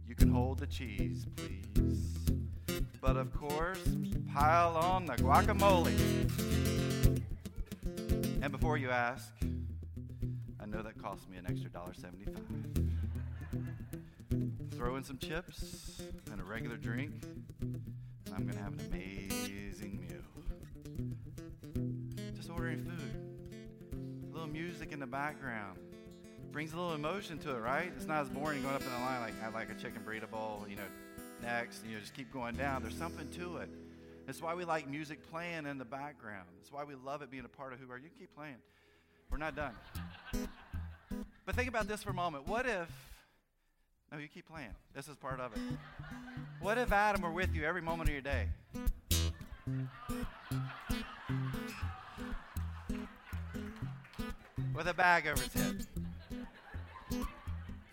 You 0.07 0.15
can 0.15 0.31
hold 0.31 0.59
the 0.59 0.67
cheese, 0.67 1.25
please. 1.37 2.83
But 3.00 3.17
of 3.17 3.33
course, 3.33 3.83
pile 4.35 4.77
on 4.77 5.07
the 5.07 5.15
guacamole. 5.15 5.97
And 8.43 8.53
before 8.53 8.77
you 8.77 8.91
ask, 8.91 9.33
I 10.61 10.67
know 10.67 10.83
that 10.83 11.03
cost 11.03 11.31
me 11.31 11.38
an 11.38 11.47
extra 11.49 11.71
$1.75. 11.71 12.88
Throw 14.79 14.95
in 14.95 15.03
some 15.03 15.19
chips 15.19 16.01
and 16.31 16.41
a 16.41 16.45
regular 16.45 16.77
drink, 16.77 17.11
and 17.61 17.83
I'm 18.33 18.49
to 18.49 18.57
have 18.59 18.75
an 18.75 18.81
amazing 18.93 20.07
meal. 20.07 20.23
Just 22.37 22.49
ordering 22.49 22.85
food, 22.85 24.31
a 24.31 24.33
little 24.33 24.47
music 24.47 24.93
in 24.93 25.01
the 25.01 25.07
background. 25.07 25.81
Brings 26.53 26.75
a 26.75 26.77
little 26.77 26.95
emotion 26.95 27.39
to 27.41 27.57
it, 27.57 27.59
right? 27.59 27.93
It's 27.97 28.07
not 28.07 28.23
as 28.23 28.29
boring 28.29 28.63
going 28.63 28.77
up 28.77 28.83
in 28.83 28.87
the 28.89 28.99
line 28.99 29.21
like 29.21 29.35
I 29.43 29.49
like 29.49 29.69
a 29.69 29.75
chicken 29.75 30.01
burrito 30.07 30.31
bowl, 30.31 30.65
you 30.71 30.77
know, 30.77 30.83
next, 31.43 31.85
you 31.85 31.95
know, 31.95 32.01
just 32.01 32.15
keep 32.15 32.33
going 32.33 32.55
down. 32.55 32.81
There's 32.81 32.95
something 32.95 33.29
to 33.31 33.57
it. 33.57 33.71
That's 34.27 34.41
why 34.41 34.55
we 34.55 34.65
like 34.65 34.89
music 34.89 35.29
playing 35.29 35.67
in 35.67 35.79
the 35.79 35.85
background. 35.85 36.47
That's 36.57 36.71
why 36.71 36.85
we 36.85 36.95
love 36.95 37.23
it 37.23 37.33
being 37.33 37.45
a 37.45 37.49
part 37.49 37.73
of 37.73 37.81
who 37.81 37.89
we 37.89 37.95
are. 37.95 37.99
You 37.99 38.11
keep 38.17 38.33
playing. 38.37 38.59
We're 39.29 39.39
not 39.39 39.57
done. 39.57 39.75
But 41.45 41.57
think 41.57 41.69
about 41.69 41.89
this 41.89 42.05
for 42.05 42.11
a 42.11 42.15
moment. 42.15 42.47
What 42.47 42.65
if 42.65 43.08
no, 44.12 44.19
you 44.19 44.29
keep 44.29 44.49
playing. 44.49 44.75
This 44.95 45.09
is 45.09 45.17
part 45.17 45.41
of 45.41 45.53
it. 45.53 45.61
What 46.61 46.79
if 46.79 46.93
Adam 46.93 47.23
were 47.23 47.31
with 47.31 47.55
you 47.55 47.65
every 47.65 47.83
moment 47.83 48.09
of 48.09 48.12
your 48.12 48.23
day? 48.23 48.49
With 54.75 54.87
a 54.87 54.94
bag 54.94 55.27
over 55.27 55.42
his 55.42 55.53
head. 55.53 55.87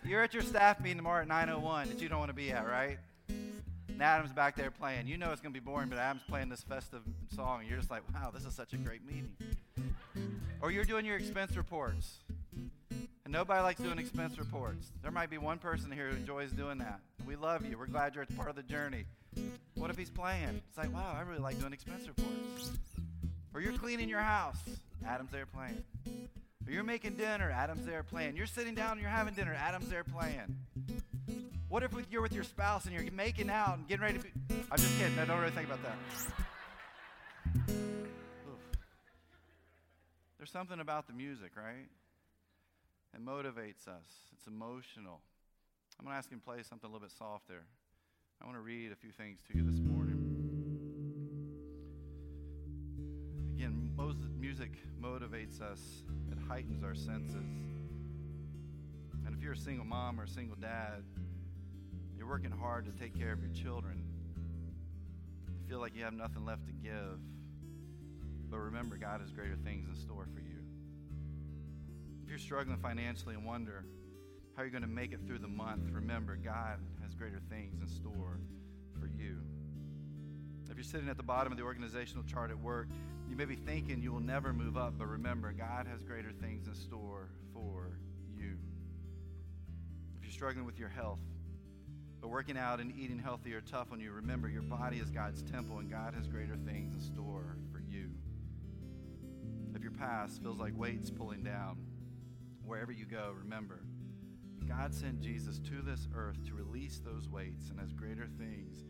You're 0.06 0.22
at 0.22 0.34
your 0.34 0.44
staff 0.44 0.80
meeting 0.80 0.98
tomorrow 0.98 1.24
at 1.24 1.28
9:01 1.28 1.88
that 1.90 2.00
you 2.00 2.08
don't 2.10 2.20
want 2.20 2.30
to 2.30 2.36
be 2.36 2.52
at, 2.52 2.68
right? 2.68 3.00
And 3.28 4.02
Adam's 4.02 4.34
back 4.34 4.56
there 4.56 4.72
playing. 4.72 5.08
You 5.08 5.18
know 5.18 5.32
it's 5.32 5.42
going 5.42 5.54
to 5.54 5.60
be 5.60 5.64
boring, 5.64 5.90
but 5.90 5.98
Adam's 5.98 6.24
playing 6.28 6.50
this 6.50 6.62
festive 6.62 7.02
song, 7.34 7.62
and 7.62 7.70
you're 7.70 7.78
just 7.78 7.90
like, 7.90 8.04
wow, 8.14 8.30
this 8.30 8.46
is 8.46 8.54
such 8.54 8.74
a 8.74 8.78
great 8.78 9.06
meeting. 9.06 9.34
Or 10.62 10.70
you're 10.70 10.84
doing 10.84 11.06
your 11.06 11.16
expense 11.18 11.56
reports. 11.56 12.20
And 13.26 13.34
nobody 13.34 13.62
likes 13.62 13.82
doing 13.82 13.98
expense 13.98 14.38
reports. 14.38 14.92
There 15.02 15.12
might 15.12 15.32
be 15.32 15.40
one 15.40 15.58
person 15.58 15.92
here 15.92 16.10
who 16.10 16.16
enjoys 16.16 16.52
doing 16.52 16.78
that. 16.78 17.00
We 17.26 17.36
love 17.36 17.66
you. 17.66 17.76
We're 17.78 17.88
glad 17.88 18.14
you're 18.14 18.26
part 18.38 18.50
of 18.50 18.56
the 18.56 18.62
journey. 18.64 19.06
What 19.74 19.90
if 19.90 19.98
he's 19.98 20.12
playing? 20.12 20.62
It's 20.70 20.78
like, 20.78 20.94
wow, 20.94 21.16
I 21.18 21.22
really 21.22 21.40
like 21.42 21.60
doing 21.60 21.74
expense 21.74 22.08
reports. 22.08 22.72
Or 23.54 23.62
you're 23.62 23.74
cleaning 23.74 24.10
your 24.10 24.20
house. 24.20 24.58
Adam's 25.08 25.32
there 25.32 25.48
playing. 25.48 25.84
Or 26.68 26.72
you're 26.72 26.84
making 26.84 27.16
dinner. 27.16 27.50
Adam's 27.50 27.86
there 27.88 28.04
playing. 28.04 28.38
You're 28.38 28.46
sitting 28.46 28.76
down 28.76 28.92
and 28.92 29.02
you're 29.02 29.10
having 29.10 29.34
dinner. 29.34 29.56
Adam's 29.56 29.90
there 29.90 30.04
playing. 30.04 30.58
What 31.68 31.82
if 31.82 31.92
you're 32.12 32.22
with 32.22 32.34
your 32.34 32.44
spouse 32.44 32.86
and 32.86 32.94
you're 32.94 33.12
making 33.12 33.50
out 33.50 33.78
and 33.78 33.88
getting 33.88 34.04
ready 34.04 34.20
to 34.20 34.24
be. 34.24 34.30
I'm 34.72 34.78
just 34.78 35.00
kidding. 35.00 35.18
I 35.18 35.26
don't 35.26 35.40
really 35.40 35.52
think 35.52 35.66
about 35.66 35.82
that. 35.82 35.98
Oof. 37.70 38.60
There's 40.38 40.52
something 40.52 40.80
about 40.80 41.08
the 41.08 41.14
music, 41.14 41.54
right? 41.58 41.88
It 43.16 43.26
motivates 43.26 43.88
us. 43.88 44.06
It's 44.34 44.46
emotional. 44.46 45.22
I'm 45.98 46.06
going 46.06 46.14
to 46.14 46.18
ask 46.18 46.30
him 46.30 46.40
to 46.40 46.46
play 46.46 46.62
something 46.64 46.90
a 46.90 46.92
little 46.92 47.08
bit 47.08 47.16
softer. 47.18 47.64
I 48.42 48.46
want 48.46 48.58
to 48.58 48.62
read 48.62 48.92
a 48.92 48.96
few 48.96 49.12
things 49.12 49.40
to 49.48 49.58
you 49.58 49.64
this 49.64 49.80
morning. 49.80 50.20
Again, 53.56 53.92
music 54.38 54.72
motivates 55.02 55.62
us, 55.62 55.80
it 56.30 56.38
heightens 56.50 56.84
our 56.84 56.94
senses. 56.94 57.36
And 59.26 59.34
if 59.34 59.42
you're 59.42 59.54
a 59.54 59.58
single 59.58 59.86
mom 59.86 60.20
or 60.20 60.26
a 60.26 60.28
single 60.28 60.58
dad, 60.58 61.04
you're 62.18 62.28
working 62.28 62.52
hard 62.52 62.86
to 62.86 62.92
take 62.92 63.18
care 63.18 63.32
of 63.32 63.40
your 63.40 63.54
children. 63.54 64.04
You 65.48 65.70
feel 65.70 65.80
like 65.80 65.96
you 65.96 66.04
have 66.04 66.14
nothing 66.14 66.46
left 66.46 66.68
to 66.68 66.74
give. 66.74 67.20
But 68.50 68.58
remember, 68.58 68.98
God 68.98 69.22
has 69.22 69.32
greater 69.32 69.56
things 69.56 69.88
in 69.88 69.96
store 69.96 70.28
for 70.34 70.42
you. 70.42 70.65
If 72.26 72.30
you're 72.32 72.40
struggling 72.40 72.80
financially 72.80 73.36
and 73.36 73.46
wonder 73.46 73.86
how 74.58 74.64
you're 74.64 74.72
going 74.72 74.82
to 74.82 74.90
make 74.90 75.14
it 75.14 75.20
through 75.28 75.40
the 75.40 75.48
month, 75.48 75.84
remember 75.92 76.36
God 76.36 76.80
has 77.04 77.14
greater 77.14 77.40
things 77.50 77.80
in 77.80 77.88
store 77.88 78.40
for 79.00 79.06
you. 79.06 79.42
If 80.76 80.76
you're 80.76 80.84
sitting 80.84 81.08
at 81.08 81.16
the 81.16 81.24
bottom 81.24 81.54
of 81.54 81.58
the 81.58 81.64
organizational 81.64 82.26
chart 82.26 82.52
at 82.52 82.60
work, 82.60 82.90
you 83.30 83.36
may 83.38 83.46
be 83.46 83.56
thinking 83.56 84.02
you 84.02 84.12
will 84.12 84.20
never 84.20 84.52
move 84.52 84.76
up, 84.76 84.96
but 84.98 85.08
remember, 85.08 85.54
God 85.54 85.88
has 85.88 86.04
greater 86.04 86.32
things 86.42 86.68
in 86.68 86.76
store 86.76 87.30
for 87.54 87.98
you. 88.36 88.58
If 90.18 90.24
you're 90.26 90.34
struggling 90.34 90.66
with 90.66 90.78
your 90.78 90.90
health, 90.90 91.20
but 92.20 92.28
working 92.28 92.58
out 92.58 92.82
and 92.82 92.92
eating 93.00 93.20
healthy 93.20 93.54
are 93.54 93.62
tough 93.62 93.94
on 93.94 94.02
you, 94.02 94.12
remember 94.12 94.50
your 94.50 94.64
body 94.64 94.98
is 94.98 95.10
God's 95.12 95.44
temple 95.44 95.78
and 95.78 95.90
God 95.90 96.14
has 96.14 96.28
greater 96.28 96.58
things 96.58 96.94
in 96.94 97.00
store 97.00 97.56
for 97.72 97.80
you. 97.80 98.10
If 99.76 99.82
your 99.82 99.92
past 99.92 100.42
feels 100.42 100.60
like 100.60 100.78
weights 100.78 101.10
pulling 101.10 101.44
down, 101.44 101.78
wherever 102.66 102.92
you 102.92 103.06
go, 103.06 103.34
remember, 103.38 103.82
God 104.68 104.94
sent 104.94 105.22
Jesus 105.22 105.60
to 105.60 105.82
this 105.84 106.08
earth 106.16 106.44
to 106.48 106.56
release 106.56 107.00
those 107.04 107.30
weights 107.30 107.70
and 107.70 107.80
has 107.80 107.94
greater 107.94 108.28
things 108.38 108.86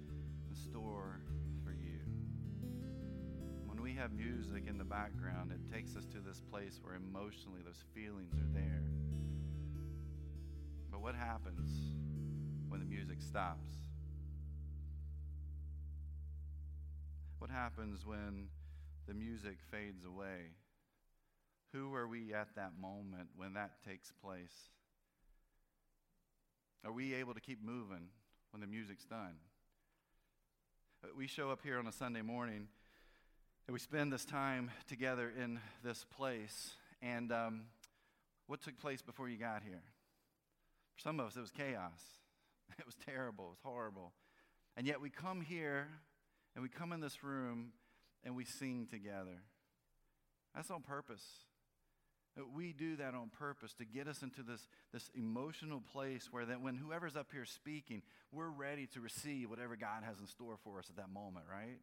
in 0.49 0.55
store 0.55 1.21
for 1.63 1.71
you. 1.71 1.99
When 3.65 3.81
we 3.81 3.93
have 3.93 4.13
music 4.13 4.67
in 4.67 4.77
the 4.77 4.85
background, 4.85 5.51
it 5.51 5.73
takes 5.73 5.95
us 5.95 6.05
to 6.05 6.19
this 6.19 6.41
place 6.49 6.79
where 6.81 6.95
emotionally 6.95 7.61
those 7.65 7.83
feelings 7.93 8.33
are 8.35 8.53
there. 8.53 8.83
But 10.89 11.01
what 11.01 11.15
happens 11.15 11.69
when 12.69 12.79
the 12.79 12.85
music 12.85 13.21
stops? 13.21 13.67
What 17.39 17.49
happens 17.49 18.05
when 18.05 18.47
the 19.07 19.13
music 19.13 19.57
fades 19.69 20.05
away? 20.05 20.51
Who 21.75 21.93
are 21.93 22.07
we 22.07 22.33
at 22.33 22.55
that 22.55 22.71
moment 22.79 23.27
when 23.35 23.55
that 23.55 23.83
takes 23.85 24.09
place? 24.23 24.69
Are 26.85 26.91
we 26.93 27.13
able 27.15 27.33
to 27.33 27.41
keep 27.41 27.61
moving 27.61 28.07
when 28.51 28.61
the 28.61 28.67
music's 28.67 29.03
done? 29.03 29.35
Uh, 31.03 31.07
we 31.17 31.27
show 31.27 31.51
up 31.51 31.59
here 31.63 31.77
on 31.77 31.85
a 31.85 31.91
Sunday 31.91 32.21
morning 32.21 32.69
and 33.67 33.73
we 33.73 33.79
spend 33.79 34.13
this 34.13 34.23
time 34.23 34.71
together 34.87 35.33
in 35.37 35.59
this 35.83 36.05
place. 36.15 36.75
And 37.01 37.33
um, 37.33 37.63
what 38.47 38.61
took 38.61 38.79
place 38.79 39.01
before 39.01 39.27
you 39.27 39.37
got 39.37 39.61
here? 39.61 39.83
For 40.95 41.01
some 41.01 41.19
of 41.19 41.27
us, 41.27 41.35
it 41.35 41.41
was 41.41 41.51
chaos. 41.51 42.01
It 42.79 42.85
was 42.85 42.95
terrible. 43.05 43.47
It 43.47 43.49
was 43.49 43.59
horrible. 43.63 44.13
And 44.77 44.87
yet 44.87 45.01
we 45.01 45.09
come 45.09 45.41
here 45.41 45.89
and 46.55 46.63
we 46.63 46.69
come 46.69 46.93
in 46.93 47.01
this 47.01 47.21
room 47.21 47.73
and 48.23 48.33
we 48.33 48.45
sing 48.45 48.87
together. 48.89 49.43
That's 50.55 50.71
on 50.71 50.81
purpose. 50.81 51.21
We 52.53 52.73
do 52.73 52.97
that 52.97 53.13
on 53.13 53.29
purpose 53.29 53.73
to 53.75 53.85
get 53.85 54.07
us 54.07 54.21
into 54.21 54.43
this, 54.43 54.67
this 54.91 55.09
emotional 55.15 55.81
place 55.93 56.27
where 56.31 56.45
that 56.45 56.61
when 56.61 56.75
whoever's 56.75 57.15
up 57.15 57.27
here 57.31 57.45
speaking, 57.45 58.01
we're 58.31 58.49
ready 58.49 58.87
to 58.87 58.99
receive 58.99 59.49
whatever 59.49 59.77
God 59.77 60.03
has 60.03 60.19
in 60.19 60.27
store 60.27 60.57
for 60.63 60.79
us 60.79 60.87
at 60.89 60.97
that 60.97 61.09
moment, 61.09 61.45
right? 61.49 61.79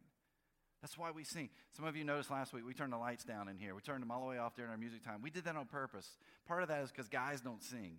That's 0.81 0.97
why 0.97 1.11
we 1.11 1.23
sing. 1.23 1.49
Some 1.75 1.85
of 1.85 1.95
you 1.95 2.03
noticed 2.03 2.29
last 2.29 2.53
week 2.53 2.65
we 2.67 2.73
turned 2.73 2.93
the 2.93 2.97
lights 2.97 3.23
down 3.23 3.47
in 3.47 3.57
here. 3.57 3.73
We 3.73 3.81
turned 3.81 4.01
them 4.01 4.11
all 4.11 4.19
the 4.19 4.27
way 4.27 4.37
off 4.37 4.55
during 4.55 4.69
our 4.69 4.77
music 4.77 5.03
time. 5.03 5.21
We 5.23 5.29
did 5.31 5.45
that 5.45 5.55
on 5.55 5.65
purpose. 5.65 6.17
Part 6.45 6.61
of 6.61 6.67
that 6.67 6.83
is 6.83 6.91
because 6.91 7.07
guys 7.07 7.41
don't 7.41 7.63
sing. 7.63 7.97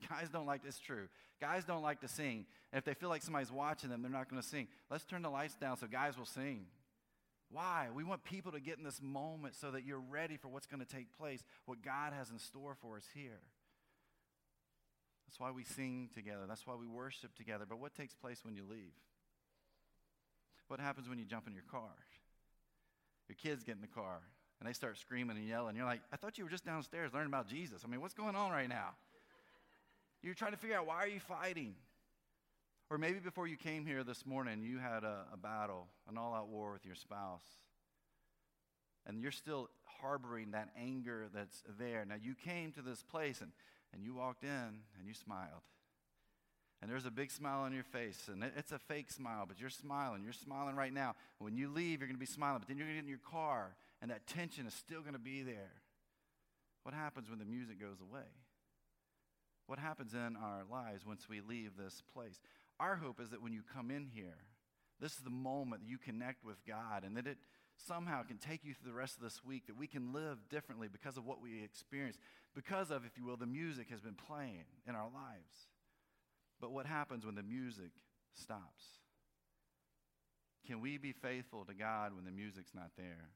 Guys 0.08 0.30
don't 0.30 0.46
like, 0.46 0.62
it's 0.64 0.78
true. 0.78 1.08
Guys 1.42 1.64
don't 1.64 1.82
like 1.82 2.00
to 2.00 2.08
sing. 2.08 2.46
And 2.72 2.78
if 2.78 2.84
they 2.84 2.94
feel 2.94 3.10
like 3.10 3.22
somebody's 3.22 3.52
watching 3.52 3.90
them, 3.90 4.00
they're 4.00 4.10
not 4.10 4.30
going 4.30 4.40
to 4.40 4.48
sing. 4.48 4.66
Let's 4.90 5.04
turn 5.04 5.20
the 5.20 5.28
lights 5.28 5.56
down 5.56 5.76
so 5.76 5.86
guys 5.86 6.16
will 6.16 6.24
sing. 6.24 6.64
Why? 7.50 7.88
We 7.92 8.04
want 8.04 8.22
people 8.22 8.52
to 8.52 8.60
get 8.60 8.78
in 8.78 8.84
this 8.84 9.00
moment 9.02 9.56
so 9.56 9.72
that 9.72 9.84
you're 9.84 10.00
ready 10.00 10.36
for 10.36 10.48
what's 10.48 10.66
going 10.66 10.84
to 10.84 10.86
take 10.86 11.16
place, 11.18 11.42
what 11.66 11.82
God 11.82 12.12
has 12.12 12.30
in 12.30 12.38
store 12.38 12.76
for 12.80 12.96
us 12.96 13.04
here. 13.12 13.40
That's 15.26 15.38
why 15.38 15.50
we 15.50 15.64
sing 15.64 16.10
together. 16.14 16.42
That's 16.48 16.66
why 16.66 16.74
we 16.74 16.86
worship 16.86 17.34
together. 17.36 17.64
But 17.68 17.80
what 17.80 17.94
takes 17.94 18.14
place 18.14 18.44
when 18.44 18.54
you 18.54 18.64
leave? 18.68 18.94
What 20.68 20.80
happens 20.80 21.08
when 21.08 21.18
you 21.18 21.24
jump 21.24 21.46
in 21.48 21.54
your 21.54 21.64
car? 21.70 21.90
Your 23.28 23.36
kids 23.36 23.64
get 23.64 23.74
in 23.76 23.80
the 23.80 23.88
car 23.88 24.20
and 24.60 24.68
they 24.68 24.72
start 24.72 24.98
screaming 24.98 25.36
and 25.36 25.48
yelling. 25.48 25.74
You're 25.74 25.86
like, 25.86 26.00
I 26.12 26.16
thought 26.16 26.38
you 26.38 26.44
were 26.44 26.50
just 26.50 26.64
downstairs 26.64 27.12
learning 27.12 27.28
about 27.28 27.48
Jesus. 27.48 27.82
I 27.84 27.88
mean, 27.88 28.00
what's 28.00 28.14
going 28.14 28.36
on 28.36 28.50
right 28.50 28.68
now? 28.68 28.90
You're 30.22 30.34
trying 30.34 30.52
to 30.52 30.58
figure 30.58 30.76
out 30.76 30.86
why 30.86 30.96
are 30.96 31.08
you 31.08 31.20
fighting? 31.20 31.74
Or 32.90 32.98
maybe 32.98 33.20
before 33.20 33.46
you 33.46 33.56
came 33.56 33.86
here 33.86 34.02
this 34.02 34.26
morning, 34.26 34.62
you 34.64 34.78
had 34.78 35.04
a, 35.04 35.24
a 35.32 35.36
battle, 35.36 35.86
an 36.08 36.18
all 36.18 36.34
out 36.34 36.48
war 36.48 36.72
with 36.72 36.84
your 36.84 36.96
spouse. 36.96 37.44
And 39.06 39.22
you're 39.22 39.30
still 39.30 39.70
harboring 40.00 40.50
that 40.50 40.70
anger 40.76 41.28
that's 41.32 41.62
there. 41.78 42.04
Now, 42.04 42.16
you 42.20 42.34
came 42.34 42.72
to 42.72 42.82
this 42.82 43.02
place 43.04 43.40
and, 43.40 43.52
and 43.94 44.02
you 44.02 44.14
walked 44.14 44.42
in 44.42 44.50
and 44.50 45.06
you 45.06 45.14
smiled. 45.14 45.62
And 46.82 46.90
there's 46.90 47.06
a 47.06 47.10
big 47.10 47.30
smile 47.30 47.60
on 47.60 47.74
your 47.74 47.84
face, 47.84 48.28
and 48.32 48.42
it, 48.42 48.54
it's 48.56 48.72
a 48.72 48.78
fake 48.78 49.10
smile, 49.10 49.44
but 49.46 49.60
you're 49.60 49.68
smiling. 49.68 50.24
You're 50.24 50.32
smiling 50.32 50.74
right 50.74 50.92
now. 50.92 51.14
When 51.38 51.54
you 51.54 51.68
leave, 51.68 52.00
you're 52.00 52.08
going 52.08 52.16
to 52.16 52.18
be 52.18 52.24
smiling, 52.24 52.60
but 52.60 52.68
then 52.68 52.78
you're 52.78 52.86
going 52.86 52.96
to 52.96 53.02
get 53.02 53.04
in 53.04 53.10
your 53.10 53.30
car, 53.30 53.76
and 54.00 54.10
that 54.10 54.26
tension 54.26 54.66
is 54.66 54.72
still 54.72 55.02
going 55.02 55.12
to 55.12 55.18
be 55.18 55.42
there. 55.42 55.72
What 56.84 56.94
happens 56.94 57.28
when 57.28 57.38
the 57.38 57.44
music 57.44 57.78
goes 57.78 58.00
away? 58.00 58.24
What 59.66 59.78
happens 59.78 60.14
in 60.14 60.36
our 60.36 60.62
lives 60.70 61.06
once 61.06 61.28
we 61.28 61.42
leave 61.42 61.76
this 61.76 62.02
place? 62.14 62.40
Our 62.80 62.96
hope 62.96 63.20
is 63.20 63.28
that 63.30 63.42
when 63.42 63.52
you 63.52 63.60
come 63.74 63.90
in 63.90 64.08
here, 64.12 64.38
this 65.00 65.12
is 65.12 65.18
the 65.18 65.30
moment 65.30 65.82
that 65.82 65.88
you 65.88 65.98
connect 65.98 66.44
with 66.44 66.56
God 66.66 67.04
and 67.04 67.16
that 67.16 67.26
it 67.26 67.36
somehow 67.76 68.22
can 68.22 68.38
take 68.38 68.64
you 68.64 68.72
through 68.74 68.90
the 68.90 68.98
rest 68.98 69.16
of 69.16 69.22
this 69.22 69.44
week, 69.44 69.66
that 69.66 69.76
we 69.76 69.86
can 69.86 70.12
live 70.12 70.38
differently 70.48 70.88
because 70.90 71.16
of 71.16 71.26
what 71.26 71.42
we 71.42 71.62
experience, 71.62 72.16
because 72.54 72.90
of, 72.90 73.04
if 73.04 73.16
you 73.18 73.24
will, 73.24 73.36
the 73.36 73.46
music 73.46 73.90
has 73.90 74.00
been 74.00 74.14
playing 74.14 74.64
in 74.88 74.94
our 74.94 75.08
lives. 75.12 75.68
But 76.60 76.72
what 76.72 76.86
happens 76.86 77.24
when 77.24 77.34
the 77.34 77.42
music 77.42 77.90
stops? 78.34 78.84
Can 80.66 80.80
we 80.80 80.98
be 80.98 81.12
faithful 81.12 81.64
to 81.66 81.74
God 81.74 82.14
when 82.14 82.24
the 82.24 82.30
music's 82.30 82.74
not 82.74 82.90
there? 82.96 83.30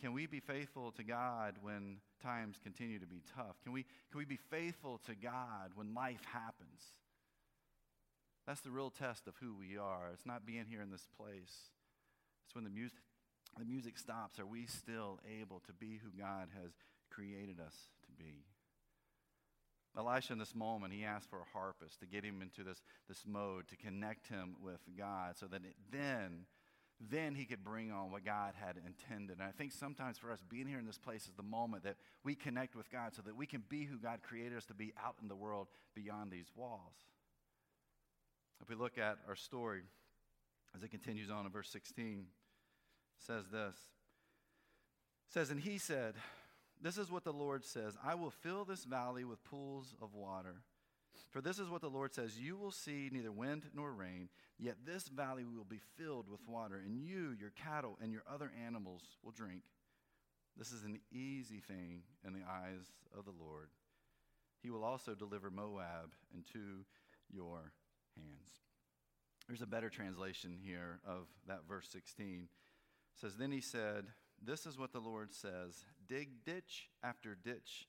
Can 0.00 0.12
we 0.12 0.26
be 0.26 0.40
faithful 0.40 0.90
to 0.92 1.04
God 1.04 1.56
when 1.62 1.98
times 2.22 2.56
continue 2.62 2.98
to 2.98 3.06
be 3.06 3.22
tough? 3.36 3.56
Can 3.62 3.72
we, 3.72 3.84
can 4.10 4.18
we 4.18 4.24
be 4.24 4.38
faithful 4.50 5.00
to 5.06 5.14
God 5.14 5.72
when 5.74 5.94
life 5.94 6.24
happens? 6.24 6.82
That's 8.46 8.60
the 8.60 8.70
real 8.70 8.90
test 8.90 9.28
of 9.28 9.34
who 9.40 9.54
we 9.54 9.78
are. 9.78 10.10
It's 10.12 10.26
not 10.26 10.44
being 10.44 10.64
here 10.68 10.82
in 10.82 10.90
this 10.90 11.06
place. 11.16 11.70
It's 12.44 12.54
when 12.54 12.64
the 12.64 12.70
music, 12.70 12.98
the 13.58 13.64
music 13.64 13.98
stops. 13.98 14.38
Are 14.38 14.46
we 14.46 14.66
still 14.66 15.20
able 15.40 15.60
to 15.66 15.72
be 15.72 16.00
who 16.02 16.10
God 16.18 16.48
has 16.60 16.72
created 17.10 17.60
us 17.60 17.74
to 18.06 18.12
be? 18.12 18.44
Elisha, 19.96 20.32
in 20.32 20.38
this 20.38 20.54
moment, 20.54 20.92
he 20.92 21.04
asked 21.04 21.28
for 21.28 21.40
a 21.40 21.52
harpist 21.52 22.00
to 22.00 22.06
get 22.06 22.24
him 22.24 22.40
into 22.40 22.64
this, 22.64 22.82
this 23.08 23.24
mode, 23.26 23.68
to 23.68 23.76
connect 23.76 24.26
him 24.28 24.56
with 24.62 24.80
God, 24.96 25.36
so 25.36 25.46
that 25.46 25.62
it, 25.64 25.74
then, 25.90 26.46
then 26.98 27.34
he 27.34 27.44
could 27.44 27.62
bring 27.62 27.92
on 27.92 28.10
what 28.10 28.24
God 28.24 28.54
had 28.58 28.76
intended. 28.86 29.38
And 29.38 29.46
I 29.46 29.52
think 29.52 29.70
sometimes 29.70 30.16
for 30.16 30.32
us, 30.32 30.40
being 30.48 30.66
here 30.66 30.78
in 30.78 30.86
this 30.86 30.98
place 30.98 31.26
is 31.26 31.34
the 31.36 31.42
moment 31.42 31.84
that 31.84 31.96
we 32.24 32.34
connect 32.34 32.74
with 32.74 32.90
God 32.90 33.14
so 33.14 33.20
that 33.22 33.36
we 33.36 33.46
can 33.46 33.62
be 33.68 33.84
who 33.84 33.98
God 33.98 34.20
created 34.22 34.56
us 34.56 34.64
to 34.66 34.74
be 34.74 34.94
out 35.04 35.16
in 35.20 35.28
the 35.28 35.36
world 35.36 35.68
beyond 35.94 36.30
these 36.30 36.50
walls. 36.56 36.94
If 38.62 38.68
we 38.68 38.76
look 38.76 38.96
at 38.96 39.18
our 39.28 39.34
story 39.34 39.82
as 40.74 40.82
it 40.82 40.90
continues 40.90 41.30
on 41.30 41.44
in 41.44 41.52
verse 41.52 41.68
16, 41.70 42.26
says 43.18 43.48
this. 43.50 43.74
It 45.28 45.32
says, 45.32 45.50
And 45.50 45.60
he 45.60 45.78
said, 45.78 46.14
This 46.80 46.96
is 46.96 47.10
what 47.10 47.24
the 47.24 47.32
Lord 47.32 47.64
says 47.64 47.96
I 48.04 48.14
will 48.14 48.30
fill 48.30 48.64
this 48.64 48.84
valley 48.84 49.24
with 49.24 49.44
pools 49.44 49.94
of 50.00 50.14
water. 50.14 50.62
For 51.30 51.40
this 51.40 51.58
is 51.58 51.68
what 51.68 51.80
the 51.80 51.90
Lord 51.90 52.14
says 52.14 52.38
You 52.38 52.56
will 52.56 52.70
see 52.70 53.10
neither 53.12 53.32
wind 53.32 53.64
nor 53.74 53.92
rain, 53.92 54.28
yet 54.58 54.76
this 54.86 55.08
valley 55.08 55.44
will 55.44 55.64
be 55.64 55.80
filled 55.98 56.28
with 56.30 56.40
water, 56.46 56.80
and 56.84 56.96
you, 56.96 57.34
your 57.38 57.50
cattle, 57.50 57.98
and 58.00 58.12
your 58.12 58.22
other 58.32 58.52
animals 58.64 59.02
will 59.24 59.32
drink. 59.32 59.62
This 60.56 60.72
is 60.72 60.84
an 60.84 61.00
easy 61.10 61.60
thing 61.60 62.02
in 62.24 62.32
the 62.32 62.46
eyes 62.48 62.92
of 63.16 63.24
the 63.24 63.32
Lord. 63.32 63.70
He 64.62 64.70
will 64.70 64.84
also 64.84 65.14
deliver 65.14 65.50
Moab 65.50 66.12
into 66.34 66.84
your 67.30 67.72
hands. 68.16 68.50
There's 69.46 69.62
a 69.62 69.66
better 69.66 69.90
translation 69.90 70.56
here 70.62 71.00
of 71.06 71.26
that 71.46 71.62
verse 71.68 71.88
16. 71.90 72.48
It 73.14 73.20
says, 73.20 73.36
Then 73.36 73.52
he 73.52 73.60
said, 73.60 74.06
This 74.42 74.66
is 74.66 74.78
what 74.78 74.92
the 74.92 75.00
Lord 75.00 75.32
says 75.34 75.84
dig 76.08 76.44
ditch 76.44 76.88
after 77.02 77.34
ditch 77.34 77.86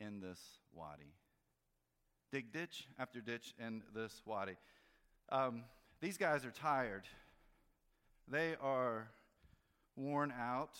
in 0.00 0.20
this 0.20 0.40
wadi. 0.72 1.14
Dig 2.32 2.52
ditch 2.52 2.86
after 2.98 3.20
ditch 3.20 3.54
in 3.58 3.82
this 3.94 4.22
wadi. 4.24 4.56
Um, 5.30 5.64
these 6.00 6.16
guys 6.16 6.44
are 6.44 6.50
tired. 6.50 7.04
They 8.30 8.54
are 8.60 9.08
worn 9.96 10.32
out. 10.38 10.78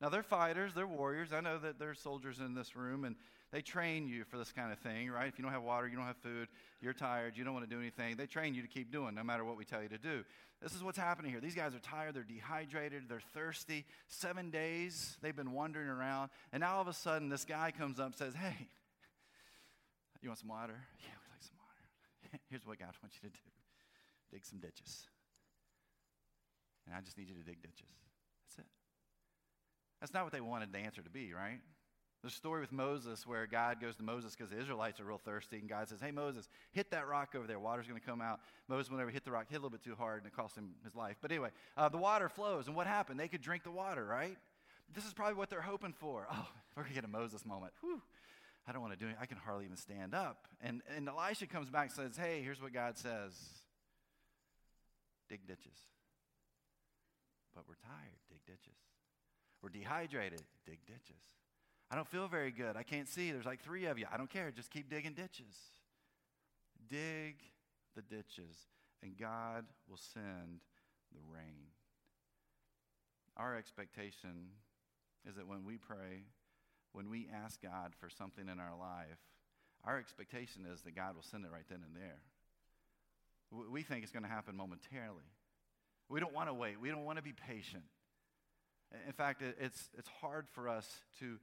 Now, 0.00 0.08
they're 0.08 0.22
fighters, 0.22 0.72
they're 0.74 0.86
warriors. 0.86 1.32
I 1.32 1.40
know 1.40 1.58
that 1.58 1.78
there's 1.78 2.00
soldiers 2.00 2.40
in 2.40 2.54
this 2.54 2.74
room, 2.74 3.04
and 3.04 3.16
they 3.52 3.62
train 3.62 4.06
you 4.06 4.24
for 4.24 4.38
this 4.38 4.52
kind 4.52 4.72
of 4.72 4.78
thing, 4.78 5.10
right? 5.10 5.28
If 5.28 5.38
you 5.38 5.42
don't 5.42 5.52
have 5.52 5.62
water, 5.62 5.88
you 5.88 5.96
don't 5.96 6.06
have 6.06 6.16
food, 6.18 6.48
you're 6.80 6.92
tired, 6.92 7.36
you 7.36 7.44
don't 7.44 7.54
want 7.54 7.68
to 7.68 7.74
do 7.74 7.80
anything, 7.80 8.16
they 8.16 8.26
train 8.26 8.54
you 8.54 8.62
to 8.62 8.68
keep 8.68 8.92
doing 8.92 9.14
no 9.14 9.24
matter 9.24 9.44
what 9.44 9.56
we 9.56 9.64
tell 9.64 9.82
you 9.82 9.88
to 9.88 9.98
do. 9.98 10.24
This 10.62 10.74
is 10.74 10.82
what's 10.82 10.98
happening 10.98 11.30
here. 11.30 11.40
These 11.40 11.54
guys 11.54 11.74
are 11.74 11.80
tired, 11.80 12.14
they're 12.14 12.22
dehydrated, 12.22 13.04
they're 13.08 13.22
thirsty. 13.34 13.86
Seven 14.08 14.50
days 14.50 15.16
they've 15.22 15.34
been 15.34 15.52
wandering 15.52 15.88
around, 15.88 16.30
and 16.52 16.60
now 16.60 16.76
all 16.76 16.82
of 16.82 16.88
a 16.88 16.92
sudden 16.92 17.28
this 17.28 17.44
guy 17.44 17.72
comes 17.76 17.98
up 17.98 18.06
and 18.06 18.14
says, 18.14 18.34
Hey, 18.34 18.68
you 20.22 20.28
want 20.28 20.38
some 20.38 20.48
water? 20.48 20.76
Yeah, 21.00 21.16
we'd 21.16 21.32
like 21.32 21.42
some 21.42 21.56
water. 21.56 22.40
Here's 22.50 22.66
what 22.66 22.78
God 22.78 22.92
wants 23.02 23.16
you 23.22 23.28
to 23.28 23.34
do 23.34 23.40
dig 24.30 24.44
some 24.44 24.60
ditches. 24.60 25.08
And 26.86 26.94
I 26.94 27.00
just 27.00 27.18
need 27.18 27.28
you 27.28 27.34
to 27.34 27.42
dig 27.42 27.60
ditches. 27.62 27.90
That's 28.46 28.58
it. 28.58 28.70
That's 30.00 30.14
not 30.14 30.22
what 30.24 30.32
they 30.32 30.40
wanted 30.40 30.72
the 30.72 30.78
answer 30.78 31.02
to 31.02 31.10
be, 31.10 31.32
right? 31.32 31.58
There's 32.22 32.34
a 32.34 32.36
story 32.36 32.60
with 32.60 32.72
Moses 32.72 33.26
where 33.26 33.46
God 33.46 33.80
goes 33.80 33.96
to 33.96 34.02
Moses 34.02 34.34
because 34.36 34.50
the 34.50 34.60
Israelites 34.60 35.00
are 35.00 35.04
real 35.04 35.18
thirsty, 35.18 35.56
and 35.56 35.68
God 35.68 35.88
says, 35.88 36.00
Hey, 36.02 36.10
Moses, 36.10 36.48
hit 36.72 36.90
that 36.90 37.08
rock 37.08 37.34
over 37.34 37.46
there. 37.46 37.58
Water's 37.58 37.86
going 37.86 37.98
to 37.98 38.06
come 38.06 38.20
out. 38.20 38.40
Moses 38.68 38.90
went 38.90 39.00
over, 39.00 39.10
hit 39.10 39.24
the 39.24 39.30
rock, 39.30 39.46
hit 39.48 39.56
a 39.56 39.58
little 39.58 39.70
bit 39.70 39.82
too 39.82 39.94
hard, 39.94 40.18
and 40.22 40.26
it 40.26 40.36
cost 40.36 40.54
him 40.56 40.74
his 40.84 40.94
life. 40.94 41.16
But 41.22 41.30
anyway, 41.30 41.48
uh, 41.78 41.88
the 41.88 41.98
water 41.98 42.28
flows, 42.28 42.66
and 42.66 42.76
what 42.76 42.86
happened? 42.86 43.18
They 43.18 43.28
could 43.28 43.40
drink 43.40 43.64
the 43.64 43.70
water, 43.70 44.04
right? 44.04 44.36
This 44.94 45.06
is 45.06 45.14
probably 45.14 45.34
what 45.34 45.48
they're 45.48 45.62
hoping 45.62 45.94
for. 45.94 46.26
Oh, 46.30 46.48
we're 46.76 46.82
going 46.82 46.94
to 46.94 47.00
get 47.00 47.04
a 47.04 47.12
Moses 47.12 47.46
moment. 47.46 47.72
Whew. 47.80 48.02
I 48.68 48.72
don't 48.72 48.82
want 48.82 48.92
to 48.92 48.98
do 48.98 49.08
it. 49.08 49.16
I 49.20 49.24
can 49.24 49.38
hardly 49.38 49.64
even 49.64 49.78
stand 49.78 50.14
up. 50.14 50.46
And, 50.60 50.82
and 50.94 51.08
Elisha 51.08 51.46
comes 51.46 51.70
back 51.70 51.86
and 51.86 51.92
says, 51.92 52.16
Hey, 52.16 52.42
here's 52.42 52.60
what 52.60 52.72
God 52.74 52.98
says 52.98 53.32
dig 55.28 55.46
ditches. 55.46 55.78
But 57.54 57.64
we're 57.66 57.80
tired, 57.82 58.20
dig 58.28 58.44
ditches. 58.46 58.76
We're 59.62 59.70
dehydrated, 59.70 60.42
dig 60.66 60.78
ditches. 60.86 61.22
I 61.90 61.96
don't 61.96 62.08
feel 62.08 62.28
very 62.28 62.52
good. 62.52 62.76
I 62.76 62.84
can't 62.84 63.08
see. 63.08 63.32
There's 63.32 63.46
like 63.46 63.62
three 63.62 63.86
of 63.86 63.98
you. 63.98 64.06
I 64.12 64.16
don't 64.16 64.30
care. 64.30 64.50
Just 64.50 64.70
keep 64.70 64.88
digging 64.88 65.12
ditches. 65.12 65.56
Dig 66.88 67.36
the 67.96 68.02
ditches, 68.02 68.56
and 69.02 69.16
God 69.16 69.64
will 69.88 69.98
send 70.12 70.60
the 71.12 71.20
rain. 71.32 71.66
Our 73.36 73.56
expectation 73.56 74.50
is 75.28 75.36
that 75.36 75.48
when 75.48 75.64
we 75.64 75.76
pray, 75.76 76.24
when 76.92 77.10
we 77.10 77.28
ask 77.44 77.60
God 77.60 77.92
for 77.98 78.08
something 78.08 78.48
in 78.48 78.60
our 78.60 78.76
life, 78.78 79.18
our 79.84 79.98
expectation 79.98 80.66
is 80.72 80.82
that 80.82 80.94
God 80.94 81.14
will 81.14 81.22
send 81.22 81.44
it 81.44 81.50
right 81.52 81.64
then 81.68 81.80
and 81.84 81.96
there. 81.96 82.20
We 83.70 83.82
think 83.82 84.02
it's 84.04 84.12
going 84.12 84.22
to 84.22 84.28
happen 84.28 84.56
momentarily. 84.56 85.24
We 86.08 86.20
don't 86.20 86.34
want 86.34 86.48
to 86.48 86.54
wait. 86.54 86.80
We 86.80 86.90
don't 86.90 87.04
want 87.04 87.18
to 87.18 87.22
be 87.22 87.32
patient. 87.32 87.84
In 89.06 89.12
fact, 89.12 89.42
it's, 89.42 89.88
it's 89.96 90.08
hard 90.20 90.46
for 90.52 90.68
us 90.68 90.86
to 91.20 91.38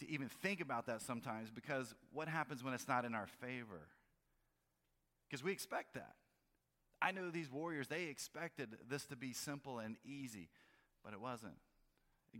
to 0.00 0.10
even 0.10 0.28
think 0.28 0.60
about 0.60 0.86
that 0.86 1.00
sometimes 1.00 1.50
because 1.50 1.94
what 2.12 2.28
happens 2.28 2.62
when 2.62 2.74
it's 2.74 2.88
not 2.88 3.04
in 3.04 3.14
our 3.14 3.26
favor? 3.40 3.88
Because 5.28 5.42
we 5.42 5.52
expect 5.52 5.94
that. 5.94 6.14
I 7.00 7.12
know 7.12 7.30
these 7.30 7.50
warriors, 7.50 7.88
they 7.88 8.04
expected 8.04 8.76
this 8.88 9.04
to 9.06 9.16
be 9.16 9.32
simple 9.32 9.78
and 9.78 9.96
easy, 10.04 10.48
but 11.04 11.12
it 11.12 11.20
wasn't. 11.20 11.56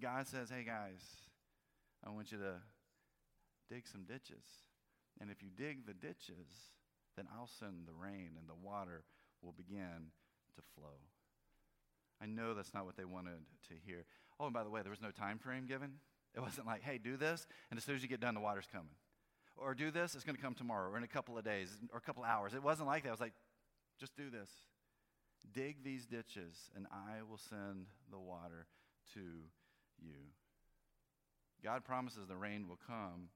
God 0.00 0.26
says, 0.26 0.50
hey 0.50 0.64
guys, 0.64 1.02
I 2.06 2.10
want 2.10 2.32
you 2.32 2.38
to 2.38 2.54
dig 3.70 3.86
some 3.86 4.04
ditches. 4.04 4.44
And 5.20 5.30
if 5.30 5.42
you 5.42 5.48
dig 5.56 5.86
the 5.86 5.94
ditches, 5.94 6.74
then 7.16 7.26
I'll 7.34 7.48
send 7.58 7.86
the 7.86 7.92
rain 7.92 8.30
and 8.38 8.48
the 8.48 8.66
water 8.66 9.04
will 9.42 9.52
begin 9.52 10.12
to 10.54 10.62
flow. 10.74 10.98
I 12.20 12.26
know 12.26 12.54
that's 12.54 12.74
not 12.74 12.86
what 12.86 12.96
they 12.96 13.04
wanted 13.04 13.40
to 13.68 13.74
hear. 13.84 14.04
Oh, 14.38 14.46
and 14.46 14.54
by 14.54 14.64
the 14.64 14.70
way, 14.70 14.82
there 14.82 14.90
was 14.90 15.02
no 15.02 15.10
time 15.10 15.38
frame 15.38 15.66
given. 15.66 15.92
It 16.36 16.40
wasn't 16.40 16.66
like, 16.66 16.82
hey, 16.82 16.98
do 16.98 17.16
this, 17.16 17.46
and 17.70 17.78
as 17.78 17.84
soon 17.84 17.96
as 17.96 18.02
you 18.02 18.08
get 18.08 18.20
done, 18.20 18.34
the 18.34 18.40
water's 18.40 18.68
coming. 18.70 18.94
Or 19.56 19.74
do 19.74 19.90
this, 19.90 20.14
it's 20.14 20.24
going 20.24 20.36
to 20.36 20.42
come 20.42 20.54
tomorrow, 20.54 20.90
or 20.90 20.98
in 20.98 21.02
a 21.02 21.08
couple 21.08 21.38
of 21.38 21.44
days, 21.44 21.70
or 21.92 21.98
a 21.98 22.02
couple 22.02 22.22
of 22.22 22.28
hours. 22.28 22.52
It 22.52 22.62
wasn't 22.62 22.88
like 22.88 23.04
that. 23.04 23.08
I 23.08 23.12
was 23.12 23.20
like, 23.20 23.32
just 23.98 24.14
do 24.16 24.28
this. 24.28 24.50
Dig 25.54 25.82
these 25.82 26.04
ditches, 26.04 26.70
and 26.76 26.86
I 26.92 27.22
will 27.22 27.38
send 27.38 27.86
the 28.10 28.18
water 28.18 28.66
to 29.14 29.20
you. 29.98 30.32
God 31.64 31.84
promises 31.84 32.26
the 32.28 32.36
rain 32.36 32.68
will 32.68 32.78
come, 32.86 33.30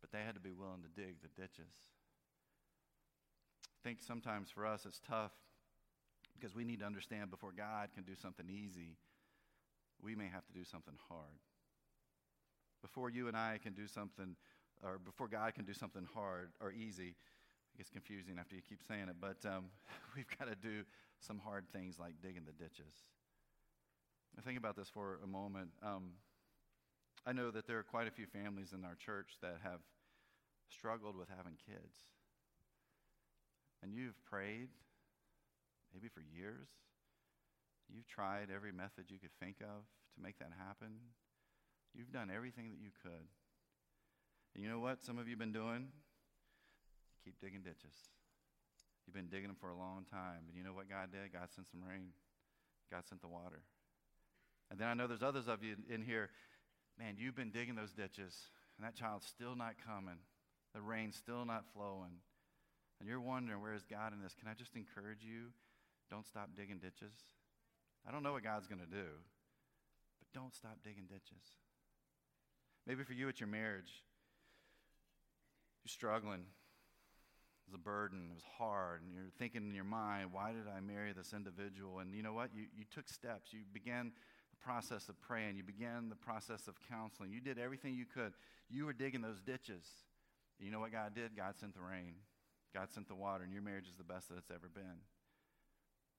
but 0.00 0.12
they 0.12 0.24
had 0.24 0.34
to 0.34 0.40
be 0.40 0.52
willing 0.52 0.82
to 0.82 1.02
dig 1.02 1.16
the 1.22 1.28
ditches. 1.40 1.74
I 3.64 3.88
think 3.88 3.98
sometimes 4.00 4.48
for 4.48 4.64
us 4.64 4.86
it's 4.86 5.00
tough 5.06 5.32
because 6.38 6.54
we 6.54 6.64
need 6.64 6.80
to 6.80 6.86
understand 6.86 7.30
before 7.30 7.52
God 7.56 7.88
can 7.94 8.04
do 8.04 8.14
something 8.14 8.48
easy, 8.48 8.96
we 10.00 10.14
may 10.14 10.28
have 10.32 10.46
to 10.46 10.52
do 10.52 10.64
something 10.64 10.94
hard. 11.08 11.40
Before 12.84 13.08
you 13.08 13.28
and 13.28 13.36
I 13.36 13.58
can 13.62 13.72
do 13.72 13.88
something, 13.88 14.36
or 14.82 14.98
before 14.98 15.26
God 15.26 15.54
can 15.54 15.64
do 15.64 15.72
something 15.72 16.06
hard 16.12 16.50
or 16.60 16.70
easy, 16.70 17.16
it 17.74 17.78
gets 17.78 17.88
confusing 17.88 18.36
after 18.38 18.54
you 18.54 18.60
keep 18.60 18.82
saying 18.86 19.08
it, 19.08 19.16
but 19.18 19.38
um, 19.48 19.64
we've 20.14 20.28
got 20.38 20.48
to 20.48 20.54
do 20.54 20.84
some 21.18 21.38
hard 21.38 21.64
things 21.72 21.98
like 21.98 22.12
digging 22.22 22.44
the 22.44 22.52
ditches. 22.52 22.94
I 24.36 24.42
think 24.42 24.58
about 24.58 24.76
this 24.76 24.90
for 24.90 25.18
a 25.24 25.26
moment. 25.26 25.70
Um, 25.82 26.10
I 27.24 27.32
know 27.32 27.50
that 27.52 27.66
there 27.66 27.78
are 27.78 27.82
quite 27.82 28.06
a 28.06 28.10
few 28.10 28.26
families 28.26 28.74
in 28.74 28.84
our 28.84 28.96
church 28.96 29.38
that 29.40 29.56
have 29.62 29.80
struggled 30.68 31.16
with 31.16 31.28
having 31.34 31.56
kids. 31.64 31.96
And 33.82 33.94
you've 33.94 34.22
prayed, 34.24 34.68
maybe 35.94 36.08
for 36.08 36.20
years. 36.20 36.68
You've 37.88 38.08
tried 38.08 38.48
every 38.54 38.72
method 38.72 39.06
you 39.08 39.18
could 39.18 39.32
think 39.40 39.56
of 39.62 39.88
to 40.16 40.22
make 40.22 40.38
that 40.38 40.52
happen. 40.58 41.00
You've 41.94 42.12
done 42.12 42.30
everything 42.34 42.70
that 42.70 42.78
you 42.82 42.90
could. 43.02 43.26
And 44.54 44.62
you 44.62 44.68
know 44.68 44.78
what 44.78 45.04
some 45.04 45.18
of 45.18 45.26
you 45.26 45.32
have 45.32 45.38
been 45.38 45.52
doing? 45.52 45.88
Keep 47.24 47.40
digging 47.40 47.62
ditches. 47.62 47.94
You've 49.06 49.14
been 49.14 49.28
digging 49.28 49.48
them 49.48 49.56
for 49.60 49.70
a 49.70 49.76
long 49.76 50.04
time. 50.10 50.46
And 50.48 50.56
you 50.56 50.64
know 50.64 50.72
what 50.72 50.88
God 50.88 51.10
did? 51.12 51.32
God 51.32 51.48
sent 51.54 51.70
some 51.70 51.80
rain, 51.82 52.10
God 52.90 53.06
sent 53.08 53.20
the 53.20 53.28
water. 53.28 53.62
And 54.70 54.78
then 54.78 54.88
I 54.88 54.94
know 54.94 55.06
there's 55.06 55.22
others 55.22 55.48
of 55.48 55.62
you 55.62 55.76
in 55.88 56.02
here, 56.02 56.30
man, 56.98 57.16
you've 57.18 57.36
been 57.36 57.50
digging 57.50 57.74
those 57.74 57.92
ditches, 57.92 58.34
and 58.76 58.86
that 58.86 58.94
child's 58.94 59.26
still 59.26 59.54
not 59.54 59.74
coming. 59.84 60.18
The 60.74 60.80
rain's 60.80 61.16
still 61.16 61.44
not 61.44 61.64
flowing. 61.74 62.18
And 62.98 63.08
you're 63.08 63.20
wondering, 63.20 63.60
where 63.60 63.74
is 63.74 63.84
God 63.84 64.12
in 64.12 64.22
this? 64.22 64.34
Can 64.34 64.48
I 64.48 64.54
just 64.54 64.74
encourage 64.74 65.22
you? 65.22 65.52
Don't 66.10 66.26
stop 66.26 66.50
digging 66.56 66.78
ditches. 66.78 67.14
I 68.08 68.12
don't 68.12 68.22
know 68.22 68.32
what 68.32 68.42
God's 68.42 68.66
going 68.66 68.80
to 68.80 68.90
do, 68.90 69.08
but 70.18 70.28
don't 70.32 70.54
stop 70.54 70.78
digging 70.82 71.04
ditches. 71.08 71.44
Maybe 72.86 73.02
for 73.02 73.12
you, 73.12 73.28
it's 73.28 73.40
your 73.40 73.48
marriage. 73.48 74.02
You're 75.84 75.90
struggling. 75.90 76.40
It 76.40 77.72
was 77.72 77.74
a 77.74 77.78
burden. 77.78 78.28
It 78.30 78.34
was 78.34 78.44
hard. 78.58 79.02
And 79.02 79.12
you're 79.14 79.24
thinking 79.38 79.68
in 79.68 79.74
your 79.74 79.84
mind, 79.84 80.30
why 80.32 80.52
did 80.52 80.68
I 80.68 80.80
marry 80.80 81.12
this 81.12 81.32
individual? 81.32 82.00
And 82.00 82.14
you 82.14 82.22
know 82.22 82.34
what? 82.34 82.50
You, 82.54 82.66
you 82.76 82.84
took 82.94 83.08
steps. 83.08 83.52
You 83.52 83.60
began 83.72 84.12
the 84.50 84.64
process 84.64 85.08
of 85.08 85.20
praying. 85.20 85.56
You 85.56 85.62
began 85.62 86.08
the 86.08 86.16
process 86.16 86.68
of 86.68 86.74
counseling. 86.90 87.32
You 87.32 87.40
did 87.40 87.58
everything 87.58 87.94
you 87.94 88.04
could. 88.04 88.32
You 88.68 88.84
were 88.86 88.92
digging 88.92 89.22
those 89.22 89.40
ditches. 89.40 89.84
And 90.58 90.66
you 90.66 90.72
know 90.72 90.80
what 90.80 90.92
God 90.92 91.14
did? 91.14 91.36
God 91.36 91.54
sent 91.58 91.74
the 91.74 91.80
rain. 91.80 92.14
God 92.74 92.90
sent 92.90 93.06
the 93.06 93.14
water, 93.14 93.44
and 93.44 93.52
your 93.52 93.62
marriage 93.62 93.86
is 93.86 93.96
the 93.96 94.04
best 94.04 94.28
that 94.28 94.36
it's 94.36 94.50
ever 94.50 94.68
been. 94.68 94.98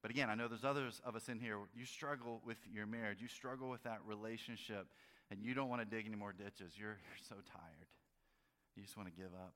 But 0.01 0.11
again, 0.11 0.29
I 0.29 0.35
know 0.35 0.47
there's 0.47 0.63
others 0.63 1.01
of 1.03 1.15
us 1.15 1.27
in 1.27 1.39
here. 1.39 1.57
You 1.75 1.85
struggle 1.85 2.41
with 2.45 2.57
your 2.71 2.85
marriage. 2.85 3.21
You 3.21 3.27
struggle 3.27 3.69
with 3.69 3.83
that 3.83 3.99
relationship, 4.05 4.87
and 5.31 5.41
you 5.41 5.53
don't 5.53 5.69
want 5.69 5.81
to 5.81 5.87
dig 5.87 6.05
any 6.05 6.15
more 6.15 6.33
ditches. 6.33 6.73
You're, 6.77 6.97
you're 7.01 7.23
so 7.27 7.35
tired. 7.51 7.89
You 8.75 8.83
just 8.83 8.97
want 8.97 9.09
to 9.09 9.15
give 9.15 9.33
up, 9.33 9.55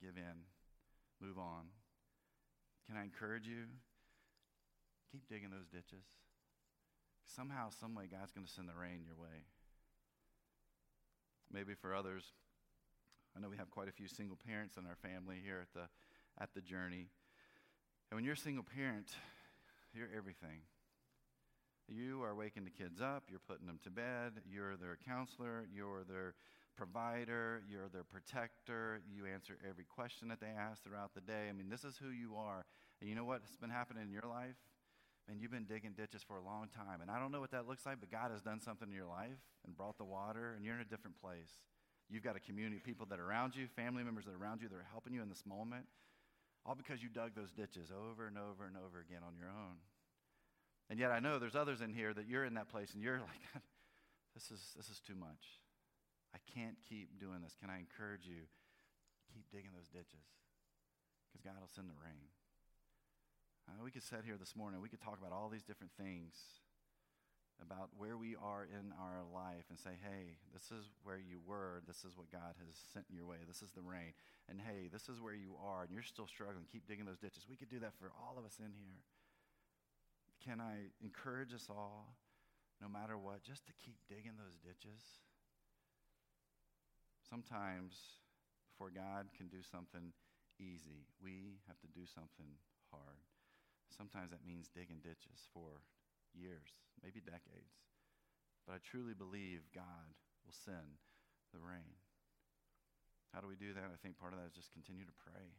give 0.00 0.16
in, 0.16 0.46
move 1.20 1.38
on. 1.38 1.68
Can 2.88 2.96
I 2.96 3.04
encourage 3.04 3.46
you? 3.46 3.68
Keep 5.12 5.28
digging 5.28 5.50
those 5.50 5.66
ditches. 5.66 6.04
Somehow, 7.26 7.70
someway, 7.70 8.06
God's 8.10 8.32
going 8.32 8.46
to 8.46 8.52
send 8.52 8.68
the 8.68 8.74
rain 8.74 9.02
your 9.06 9.16
way. 9.16 9.46
Maybe 11.52 11.74
for 11.74 11.94
others, 11.94 12.24
I 13.36 13.40
know 13.40 13.48
we 13.48 13.56
have 13.56 13.70
quite 13.70 13.88
a 13.88 13.92
few 13.92 14.08
single 14.08 14.36
parents 14.36 14.76
in 14.76 14.86
our 14.86 14.96
family 14.96 15.36
here 15.44 15.60
at 15.62 15.72
the, 15.72 15.86
at 16.42 16.54
the 16.54 16.60
journey. 16.60 17.10
And 18.10 18.16
when 18.16 18.24
you're 18.24 18.34
a 18.34 18.38
single 18.38 18.64
parent, 18.64 19.08
you're 19.94 20.08
everything. 20.16 20.62
You 21.90 22.22
are 22.22 22.34
waking 22.34 22.64
the 22.64 22.70
kids 22.70 23.00
up, 23.00 23.24
you're 23.28 23.42
putting 23.46 23.66
them 23.66 23.80
to 23.82 23.90
bed, 23.90 24.42
you're 24.48 24.76
their 24.76 24.96
counselor, 25.04 25.66
you're 25.74 26.04
their 26.04 26.34
provider, 26.76 27.62
you're 27.68 27.88
their 27.88 28.04
protector, 28.04 29.02
you 29.10 29.26
answer 29.26 29.58
every 29.68 29.84
question 29.84 30.28
that 30.28 30.40
they 30.40 30.46
ask 30.46 30.84
throughout 30.84 31.14
the 31.14 31.20
day. 31.20 31.48
I 31.48 31.52
mean, 31.52 31.68
this 31.68 31.82
is 31.82 31.98
who 31.98 32.10
you 32.10 32.36
are. 32.36 32.64
And 33.00 33.10
you 33.10 33.16
know 33.16 33.24
what's 33.24 33.56
been 33.56 33.70
happening 33.70 34.04
in 34.04 34.12
your 34.12 34.28
life? 34.28 34.56
And 35.28 35.40
you've 35.40 35.50
been 35.50 35.66
digging 35.66 35.92
ditches 35.92 36.22
for 36.22 36.36
a 36.36 36.42
long 36.42 36.68
time. 36.68 37.02
And 37.02 37.10
I 37.10 37.18
don't 37.18 37.32
know 37.32 37.40
what 37.40 37.50
that 37.50 37.66
looks 37.66 37.84
like, 37.86 37.98
but 37.98 38.10
God 38.10 38.30
has 38.30 38.40
done 38.40 38.60
something 38.60 38.88
in 38.88 38.94
your 38.94 39.10
life 39.10 39.42
and 39.66 39.76
brought 39.76 39.98
the 39.98 40.04
water, 40.04 40.54
and 40.54 40.64
you're 40.64 40.76
in 40.76 40.80
a 40.80 40.88
different 40.88 41.20
place. 41.20 41.50
You've 42.08 42.24
got 42.24 42.36
a 42.36 42.40
community 42.40 42.76
of 42.76 42.84
people 42.84 43.06
that 43.10 43.18
are 43.18 43.26
around 43.26 43.54
you, 43.54 43.66
family 43.66 44.02
members 44.02 44.24
that 44.26 44.32
are 44.32 44.42
around 44.42 44.62
you 44.62 44.68
that 44.68 44.74
are 44.74 44.88
helping 44.90 45.12
you 45.12 45.22
in 45.22 45.28
this 45.28 45.44
moment, 45.46 45.86
all 46.64 46.74
because 46.74 47.02
you 47.02 47.08
dug 47.08 47.34
those 47.34 47.50
ditches 47.50 47.90
over 47.90 48.26
and 48.26 48.38
over 48.38 48.66
and 48.66 48.76
over 48.76 49.00
again 49.00 49.22
on 49.26 49.34
your 49.38 49.48
own. 49.48 49.78
And 50.90 50.98
yet 50.98 51.12
I 51.12 51.20
know 51.20 51.38
there's 51.38 51.54
others 51.54 51.80
in 51.80 51.94
here 51.94 52.12
that 52.12 52.26
you're 52.26 52.44
in 52.44 52.54
that 52.54 52.68
place 52.68 52.92
and 52.92 53.02
you're 53.02 53.22
like, 53.30 53.62
this 54.34 54.50
is, 54.50 54.74
this 54.76 54.90
is 54.90 55.00
too 55.00 55.14
much. 55.14 55.62
I 56.34 56.38
can't 56.50 56.76
keep 56.82 57.18
doing 57.18 57.40
this. 57.42 57.54
Can 57.54 57.70
I 57.70 57.78
encourage 57.78 58.26
you? 58.26 58.50
Keep 59.30 59.46
digging 59.54 59.70
those 59.70 59.86
ditches 59.86 60.26
because 61.30 61.46
God 61.46 61.54
will 61.62 61.70
send 61.70 61.86
the 61.86 61.98
rain. 62.02 62.26
Uh, 63.70 63.78
we 63.86 63.94
could 63.94 64.02
sit 64.02 64.26
here 64.26 64.34
this 64.34 64.58
morning, 64.58 64.82
we 64.82 64.90
could 64.90 65.00
talk 65.00 65.22
about 65.22 65.30
all 65.30 65.46
these 65.46 65.62
different 65.62 65.94
things 65.94 66.34
about 67.62 67.92
where 67.94 68.16
we 68.16 68.34
are 68.34 68.64
in 68.66 68.90
our 68.98 69.22
life 69.30 69.68
and 69.68 69.78
say, 69.78 69.94
hey, 70.00 70.40
this 70.50 70.72
is 70.72 70.88
where 71.04 71.20
you 71.20 71.38
were. 71.44 71.84
This 71.86 72.02
is 72.08 72.16
what 72.16 72.32
God 72.32 72.56
has 72.56 72.72
sent 72.90 73.04
in 73.12 73.14
your 73.14 73.28
way. 73.28 73.36
This 73.46 73.60
is 73.60 73.70
the 73.70 73.84
rain. 73.84 74.16
And 74.48 74.58
hey, 74.58 74.88
this 74.90 75.12
is 75.12 75.20
where 75.20 75.36
you 75.36 75.54
are, 75.60 75.84
and 75.84 75.92
you're 75.92 76.02
still 76.02 76.26
struggling. 76.26 76.64
Keep 76.72 76.88
digging 76.88 77.04
those 77.04 77.20
ditches. 77.20 77.46
We 77.46 77.60
could 77.60 77.68
do 77.68 77.78
that 77.84 77.94
for 78.00 78.10
all 78.16 78.40
of 78.40 78.48
us 78.48 78.56
in 78.58 78.72
here. 78.72 79.04
Can 80.40 80.60
I 80.60 80.88
encourage 81.04 81.52
us 81.52 81.68
all, 81.68 82.16
no 82.80 82.88
matter 82.88 83.16
what, 83.16 83.44
just 83.44 83.66
to 83.66 83.72
keep 83.76 83.96
digging 84.08 84.40
those 84.40 84.56
ditches? 84.56 85.20
Sometimes, 87.28 88.24
before 88.72 88.90
God 88.90 89.28
can 89.36 89.46
do 89.52 89.60
something 89.60 90.16
easy, 90.58 91.06
we 91.20 91.60
have 91.68 91.78
to 91.84 91.90
do 91.92 92.08
something 92.08 92.56
hard. 92.90 93.20
Sometimes 93.92 94.32
that 94.32 94.46
means 94.46 94.72
digging 94.72 95.04
ditches 95.04 95.44
for 95.52 95.84
years, 96.32 96.72
maybe 97.04 97.20
decades. 97.20 97.84
But 98.64 98.74
I 98.74 98.78
truly 98.80 99.12
believe 99.12 99.68
God 99.74 100.16
will 100.46 100.56
send 100.56 101.04
the 101.52 101.60
rain. 101.60 102.00
How 103.34 103.38
do 103.38 103.46
we 103.46 103.54
do 103.54 103.74
that? 103.74 103.92
I 103.92 103.98
think 104.02 104.18
part 104.18 104.32
of 104.32 104.40
that 104.40 104.50
is 104.50 104.58
just 104.58 104.74
continue 104.74 105.04
to 105.04 105.20
pray. 105.20 105.54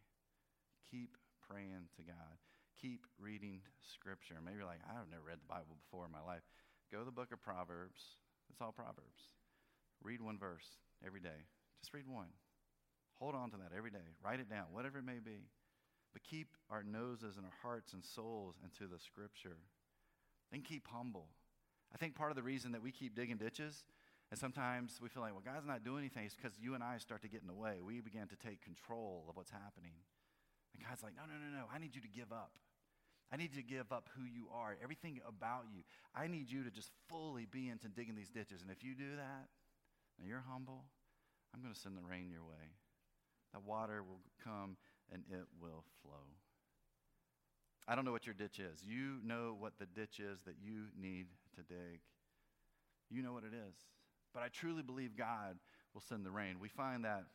Keep 0.90 1.16
praying 1.40 1.88
to 1.96 2.04
God. 2.04 2.36
Keep 2.80 3.06
reading 3.20 3.62
Scripture. 3.94 4.36
Maybe 4.44 4.58
you're 4.58 4.66
like, 4.66 4.86
I've 4.88 5.10
never 5.10 5.26
read 5.28 5.42
the 5.42 5.50
Bible 5.50 5.78
before 5.82 6.06
in 6.06 6.12
my 6.12 6.22
life. 6.22 6.46
Go 6.92 7.00
to 7.00 7.06
the 7.06 7.12
book 7.12 7.32
of 7.32 7.42
Proverbs. 7.42 8.22
It's 8.50 8.62
all 8.62 8.72
Proverbs. 8.72 9.34
Read 10.04 10.22
one 10.22 10.38
verse 10.38 10.78
every 11.06 11.20
day. 11.20 11.48
Just 11.82 11.94
read 11.94 12.08
one. 12.08 12.30
Hold 13.20 13.36
on 13.36 13.52
to 13.52 13.58
that 13.58 13.76
every 13.76 13.92
day. 13.92 14.18
Write 14.24 14.40
it 14.40 14.50
down, 14.50 14.66
whatever 14.72 15.00
it 15.00 15.06
may 15.06 15.20
be. 15.24 15.50
But 16.14 16.24
keep 16.24 16.58
our 16.70 16.84
noses 16.84 17.38
and 17.38 17.46
our 17.46 17.58
hearts 17.62 17.94
and 17.94 18.04
souls 18.04 18.56
into 18.64 18.92
the 18.92 19.00
Scripture 19.00 19.58
and 20.52 20.64
keep 20.64 20.88
humble. 20.88 21.28
I 21.94 21.98
think 21.98 22.16
part 22.16 22.32
of 22.32 22.36
the 22.36 22.44
reason 22.44 22.72
that 22.72 22.82
we 22.82 22.92
keep 22.92 23.16
digging 23.16 23.38
ditches, 23.38 23.84
and 24.30 24.40
sometimes 24.40 25.00
we 25.02 25.10
feel 25.10 25.22
like, 25.22 25.34
well, 25.34 25.44
God's 25.44 25.68
not 25.68 25.84
doing 25.84 26.00
anything, 26.00 26.26
is 26.26 26.34
because 26.34 26.58
you 26.60 26.74
and 26.74 26.84
I 26.84 26.98
start 26.98 27.22
to 27.22 27.28
get 27.28 27.42
in 27.42 27.48
the 27.48 27.54
way. 27.54 27.76
We 27.82 28.02
begin 28.02 28.28
to 28.28 28.36
take 28.36 28.62
control 28.62 29.26
of 29.30 29.36
what's 29.36 29.52
happening. 29.52 29.94
And 30.76 30.84
God's 30.88 31.04
like, 31.04 31.14
no, 31.16 31.24
no, 31.24 31.36
no, 31.40 31.50
no. 31.56 31.66
I 31.74 31.80
need 31.80 31.96
you 31.96 32.02
to 32.02 32.08
give 32.08 32.32
up. 32.32 32.52
I 33.32 33.38
need 33.38 33.56
you 33.56 33.62
to 33.62 33.68
give 33.68 33.92
up 33.92 34.10
who 34.18 34.26
you 34.26 34.48
are, 34.54 34.76
everything 34.84 35.22
about 35.28 35.64
you. 35.74 35.84
I 36.14 36.28
need 36.28 36.52
you 36.52 36.64
to 36.64 36.72
just 36.72 36.92
fully 37.08 37.46
be 37.46 37.70
into 37.70 37.88
digging 37.88 38.16
these 38.16 38.30
ditches. 38.30 38.62
And 38.62 38.70
if 38.70 38.84
you 38.84 38.94
do 38.94 39.16
that, 39.16 39.48
and 40.20 40.28
you're 40.28 40.44
humble, 40.48 40.86
I'm 41.54 41.62
going 41.62 41.74
to 41.74 41.80
send 41.80 41.98
the 41.98 42.08
rain 42.08 42.30
your 42.30 42.44
way. 42.44 42.76
The 43.54 43.60
water 43.60 44.04
will 44.04 44.22
come 44.44 44.78
and 45.12 45.24
it 45.30 45.48
will 45.60 45.84
flow. 46.04 46.38
I 47.88 47.96
don't 47.96 48.06
know 48.06 48.12
what 48.12 48.26
your 48.26 48.36
ditch 48.36 48.60
is. 48.60 48.84
You 48.86 49.18
know 49.26 49.56
what 49.58 49.74
the 49.80 49.88
ditch 49.88 50.20
is 50.20 50.42
that 50.44 50.56
you 50.64 50.86
need 51.00 51.28
to 51.56 51.62
dig. 51.64 52.00
You 53.10 53.24
know 53.24 53.34
what 53.34 53.44
it 53.44 53.54
is. 53.54 53.76
But 54.34 54.44
I 54.44 54.48
truly 54.48 54.84
believe 54.84 55.18
God 55.18 55.58
will 55.94 56.02
send 56.02 56.26
the 56.26 56.32
rain. 56.32 56.60
We 56.62 56.70
find 56.70 57.04
that 57.04 57.26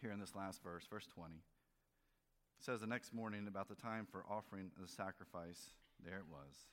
here 0.00 0.12
in 0.12 0.20
this 0.20 0.36
last 0.36 0.62
verse, 0.62 0.86
verse 0.88 1.06
20. 1.14 1.34
Says, 2.58 2.80
The 2.80 2.86
next 2.86 3.14
morning, 3.14 3.46
about 3.48 3.68
the 3.68 3.74
time 3.74 4.06
for 4.10 4.24
offering 4.28 4.70
the 4.80 4.88
sacrifice, 4.88 5.70
there 6.04 6.18
it 6.18 6.28
was, 6.30 6.66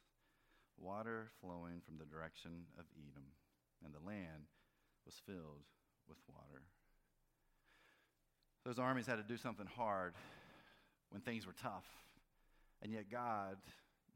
water 0.77 1.29
flowing 1.41 1.81
from 1.85 1.97
the 1.97 2.05
direction 2.05 2.65
of 2.79 2.85
Edom, 2.97 3.25
and 3.83 3.93
the 3.93 4.05
land 4.05 4.47
was 5.05 5.21
filled 5.25 5.63
with 6.07 6.17
water. 6.27 6.63
Those 8.65 8.79
armies 8.79 9.07
had 9.07 9.17
to 9.17 9.23
do 9.23 9.37
something 9.37 9.67
hard 9.75 10.13
when 11.09 11.21
things 11.21 11.45
were 11.45 11.55
tough, 11.61 11.85
and 12.81 12.91
yet 12.91 13.11
God 13.11 13.57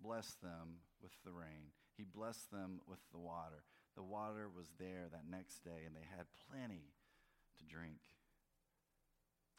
blessed 0.01 0.41
them 0.41 0.79
with 1.01 1.11
the 1.25 1.31
rain. 1.31 1.71
He 1.97 2.03
blessed 2.03 2.51
them 2.51 2.79
with 2.87 2.99
the 3.11 3.19
water. 3.19 3.63
The 3.95 4.03
water 4.03 4.47
was 4.47 4.67
there 4.79 5.07
that 5.11 5.29
next 5.29 5.63
day, 5.63 5.83
and 5.85 5.95
they 5.95 6.05
had 6.15 6.27
plenty 6.49 6.93
to 7.57 7.65
drink. 7.65 7.97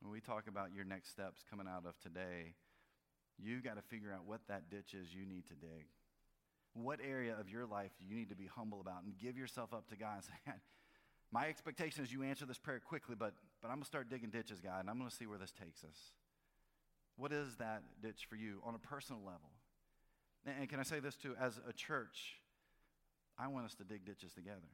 When 0.01 0.13
we 0.13 0.21
talk 0.21 0.47
about 0.47 0.73
your 0.73 0.85
next 0.85 1.11
steps 1.11 1.45
coming 1.49 1.67
out 1.67 1.85
of 1.87 1.99
today, 1.99 2.55
you've 3.39 3.65
got 3.65 3.77
to 3.77 3.83
figure 3.83 4.13
out 4.13 4.25
what 4.27 4.41
that 4.49 4.71
ditch 4.71 4.95
is 4.95 5.13
you 5.13 5.27
need 5.27 5.47
to 5.47 5.55
dig. 5.55 5.87
What 6.75 7.01
area 7.03 7.35
of 7.39 7.49
your 7.49 7.67
life 7.67 7.91
you 7.99 8.15
need 8.15 8.29
to 8.29 8.37
be 8.37 8.47
humble 8.47 8.81
about 8.81 9.03
and 9.03 9.19
give 9.19 9.37
yourself 9.37 9.75
up 9.75 9.89
to 9.89 9.97
God 9.97 10.17
and 10.17 10.25
say, 10.25 10.53
My 11.33 11.49
expectation 11.49 12.05
is 12.05 12.13
you 12.13 12.23
answer 12.23 12.47
this 12.47 12.59
prayer 12.59 12.81
quickly, 12.81 13.17
but, 13.19 13.35
but 13.61 13.69
I'm 13.69 13.75
going 13.75 13.83
to 13.83 13.87
start 13.87 14.09
digging 14.09 14.31
ditches, 14.31 14.61
God, 14.61 14.81
and 14.81 14.91
I'm 14.91 14.99
going 14.99 15.11
to 15.11 15.17
see 15.17 15.27
where 15.27 15.39
this 15.39 15.53
takes 15.53 15.83
us. 15.83 16.13
What 17.17 17.33
is 17.33 17.57
that 17.57 17.83
ditch 18.01 18.27
for 18.31 18.37
you 18.37 18.63
on 18.65 18.75
a 18.75 18.79
personal 18.79 19.21
level? 19.21 19.51
And 20.47 20.69
can 20.69 20.79
I 20.79 20.85
say 20.85 21.01
this 21.01 21.17
too? 21.17 21.35
As 21.41 21.61
a 21.69 21.73
church, 21.73 22.41
I 23.37 23.49
want 23.49 23.67
us 23.67 23.75
to 23.75 23.85
dig 23.85 24.05
ditches 24.05 24.33
together. 24.33 24.71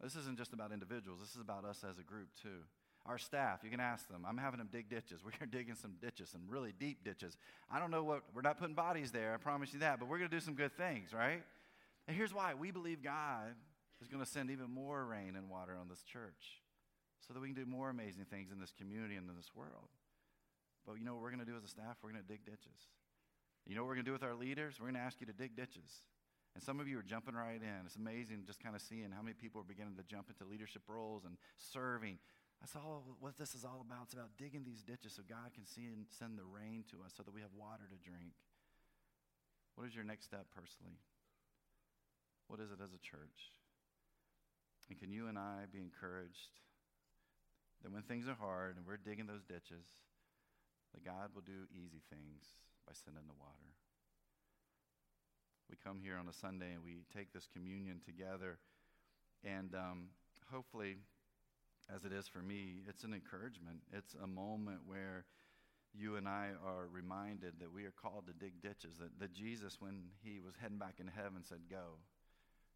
This 0.00 0.16
isn't 0.16 0.38
just 0.38 0.52
about 0.52 0.72
individuals, 0.72 1.20
this 1.20 1.34
is 1.34 1.40
about 1.40 1.64
us 1.64 1.84
as 1.88 1.98
a 1.98 2.02
group 2.02 2.28
too. 2.40 2.64
Our 3.04 3.18
staff, 3.18 3.60
you 3.64 3.70
can 3.70 3.80
ask 3.80 4.08
them. 4.08 4.24
I'm 4.26 4.38
having 4.38 4.58
them 4.58 4.68
dig 4.70 4.88
ditches. 4.88 5.20
We're 5.24 5.46
digging 5.46 5.74
some 5.74 5.94
ditches, 6.00 6.30
some 6.30 6.42
really 6.48 6.72
deep 6.78 7.04
ditches. 7.04 7.36
I 7.70 7.80
don't 7.80 7.90
know 7.90 8.04
what, 8.04 8.22
we're 8.34 8.42
not 8.42 8.58
putting 8.58 8.74
bodies 8.74 9.10
there, 9.10 9.34
I 9.34 9.38
promise 9.38 9.72
you 9.72 9.80
that, 9.80 9.98
but 9.98 10.08
we're 10.08 10.18
going 10.18 10.30
to 10.30 10.36
do 10.36 10.40
some 10.40 10.54
good 10.54 10.76
things, 10.76 11.12
right? 11.12 11.42
And 12.06 12.16
here's 12.16 12.32
why 12.32 12.54
we 12.54 12.70
believe 12.70 13.02
God 13.02 13.54
is 14.00 14.08
going 14.08 14.22
to 14.22 14.28
send 14.28 14.50
even 14.50 14.70
more 14.70 15.04
rain 15.04 15.34
and 15.36 15.48
water 15.48 15.72
on 15.80 15.88
this 15.88 16.02
church 16.02 16.62
so 17.26 17.32
that 17.32 17.40
we 17.40 17.48
can 17.48 17.54
do 17.54 17.66
more 17.66 17.90
amazing 17.90 18.26
things 18.30 18.50
in 18.52 18.60
this 18.60 18.72
community 18.76 19.16
and 19.16 19.28
in 19.28 19.36
this 19.36 19.50
world. 19.54 19.90
But 20.86 20.98
you 20.98 21.04
know 21.04 21.14
what 21.14 21.22
we're 21.22 21.30
going 21.30 21.44
to 21.44 21.50
do 21.50 21.56
as 21.56 21.64
a 21.64 21.68
staff? 21.68 21.96
We're 22.02 22.10
going 22.10 22.22
to 22.22 22.28
dig 22.28 22.44
ditches. 22.44 22.90
You 23.66 23.76
know 23.76 23.82
what 23.82 23.88
we're 23.88 24.02
going 24.02 24.06
to 24.06 24.10
do 24.10 24.12
with 24.12 24.24
our 24.24 24.34
leaders? 24.34 24.78
We're 24.80 24.86
going 24.86 24.98
to 24.98 25.06
ask 25.06 25.20
you 25.20 25.26
to 25.26 25.32
dig 25.32 25.54
ditches. 25.54 26.02
And 26.54 26.62
some 26.62 26.80
of 26.80 26.88
you 26.88 26.98
are 26.98 27.02
jumping 27.02 27.34
right 27.34 27.62
in. 27.62 27.86
It's 27.86 27.96
amazing 27.96 28.42
just 28.46 28.60
kind 28.60 28.74
of 28.74 28.82
seeing 28.82 29.10
how 29.10 29.22
many 29.22 29.34
people 29.34 29.60
are 29.60 29.64
beginning 29.64 29.96
to 29.96 30.02
jump 30.02 30.28
into 30.28 30.44
leadership 30.50 30.82
roles 30.88 31.24
and 31.24 31.36
serving. 31.56 32.18
That's 32.62 32.78
all 32.78 33.18
what 33.18 33.34
this 33.34 33.58
is 33.58 33.66
all 33.66 33.82
about. 33.82 34.06
It's 34.06 34.14
about 34.14 34.38
digging 34.38 34.62
these 34.62 34.86
ditches 34.86 35.18
so 35.18 35.26
God 35.26 35.50
can 35.50 35.66
see 35.66 35.90
and 35.90 36.06
send 36.14 36.38
the 36.38 36.46
rain 36.46 36.86
to 36.94 37.02
us 37.02 37.18
so 37.18 37.26
that 37.26 37.34
we 37.34 37.42
have 37.42 37.50
water 37.58 37.90
to 37.90 37.98
drink. 37.98 38.38
What 39.74 39.90
is 39.90 39.98
your 39.98 40.06
next 40.06 40.30
step 40.30 40.46
personally? 40.54 41.02
What 42.46 42.62
is 42.62 42.70
it 42.70 42.78
as 42.78 42.94
a 42.94 43.02
church? 43.02 43.50
And 44.86 44.94
can 44.94 45.10
you 45.10 45.26
and 45.26 45.34
I 45.34 45.66
be 45.74 45.82
encouraged 45.82 46.62
that 47.82 47.90
when 47.90 48.06
things 48.06 48.30
are 48.30 48.38
hard 48.38 48.78
and 48.78 48.86
we're 48.86 49.00
digging 49.00 49.26
those 49.26 49.42
ditches, 49.42 49.82
that 50.94 51.02
God 51.02 51.34
will 51.34 51.42
do 51.42 51.66
easy 51.74 51.98
things 52.14 52.54
by 52.86 52.94
sending 52.94 53.26
the 53.26 53.34
water? 53.42 53.74
we 55.72 55.80
come 55.82 56.00
here 56.04 56.20
on 56.20 56.28
a 56.28 56.36
Sunday 56.36 56.76
and 56.76 56.84
we 56.84 57.00
take 57.16 57.32
this 57.32 57.48
communion 57.48 57.96
together. 58.04 58.58
And 59.42 59.74
um, 59.74 60.12
hopefully, 60.52 61.00
as 61.94 62.04
it 62.04 62.12
is 62.12 62.28
for 62.28 62.38
me, 62.38 62.82
it's 62.88 63.04
an 63.04 63.14
encouragement. 63.14 63.80
It's 63.92 64.14
a 64.22 64.26
moment 64.26 64.80
where 64.86 65.24
you 65.94 66.16
and 66.16 66.26
I 66.26 66.50
are 66.64 66.86
reminded 66.90 67.54
that 67.60 67.72
we 67.72 67.84
are 67.84 67.92
called 67.92 68.26
to 68.26 68.32
dig 68.32 68.60
ditches. 68.62 68.96
That, 68.98 69.18
that 69.20 69.32
Jesus, 69.32 69.76
when 69.80 70.04
he 70.22 70.40
was 70.40 70.54
heading 70.60 70.78
back 70.78 70.94
into 70.98 71.12
heaven, 71.12 71.42
said, 71.42 71.60
Go. 71.70 71.98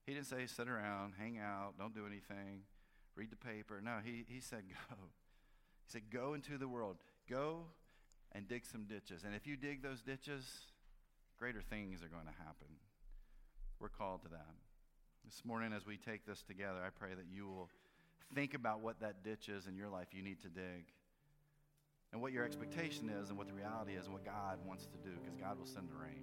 He 0.07 0.15
didn't 0.15 0.27
say, 0.27 0.47
Sit 0.47 0.69
around, 0.69 1.15
hang 1.19 1.39
out, 1.39 1.75
don't 1.79 1.95
do 1.95 2.07
anything, 2.07 2.63
read 3.15 3.31
the 3.31 3.37
paper. 3.37 3.81
No, 3.83 3.99
he, 4.05 4.25
he 4.29 4.41
said, 4.41 4.65
Go. 4.69 4.97
He 5.87 5.93
said, 5.93 6.11
Go 6.13 6.35
into 6.35 6.59
the 6.59 6.69
world. 6.69 6.97
Go 7.29 7.65
and 8.33 8.47
dig 8.47 8.67
some 8.67 8.85
ditches. 8.85 9.25
And 9.25 9.35
if 9.35 9.47
you 9.47 9.57
dig 9.57 9.83
those 9.83 10.03
ditches, 10.03 10.45
greater 11.39 11.63
things 11.63 12.03
are 12.03 12.09
going 12.09 12.27
to 12.27 12.45
happen. 12.45 12.69
We're 13.81 13.89
called 13.89 14.23
to 14.23 14.29
that. 14.31 14.55
This 15.25 15.43
morning, 15.45 15.73
as 15.73 15.87
we 15.87 15.97
take 15.97 16.25
this 16.25 16.43
together, 16.43 16.79
I 16.87 16.91
pray 16.91 17.15
that 17.15 17.27
you 17.31 17.47
will 17.47 17.69
think 18.35 18.55
about 18.55 18.81
what 18.81 19.01
that 19.01 19.23
ditch 19.23 19.49
is 19.49 19.67
in 19.67 19.77
your 19.77 19.89
life 19.89 20.09
you 20.13 20.23
need 20.23 20.41
to 20.43 20.49
dig, 20.49 20.87
and 22.13 22.21
what 22.21 22.33
your 22.33 22.45
expectation 22.45 23.09
is, 23.09 23.29
and 23.29 23.39
what 23.39 23.47
the 23.47 23.55
reality 23.55 23.95
is, 23.95 24.05
and 24.05 24.13
what 24.13 24.25
God 24.25 24.59
wants 24.67 24.87
to 24.87 24.99
do, 24.99 25.17
because 25.23 25.37
God 25.39 25.59
will 25.59 25.67
send 25.67 25.89
the 25.89 25.95
rain. 25.95 26.23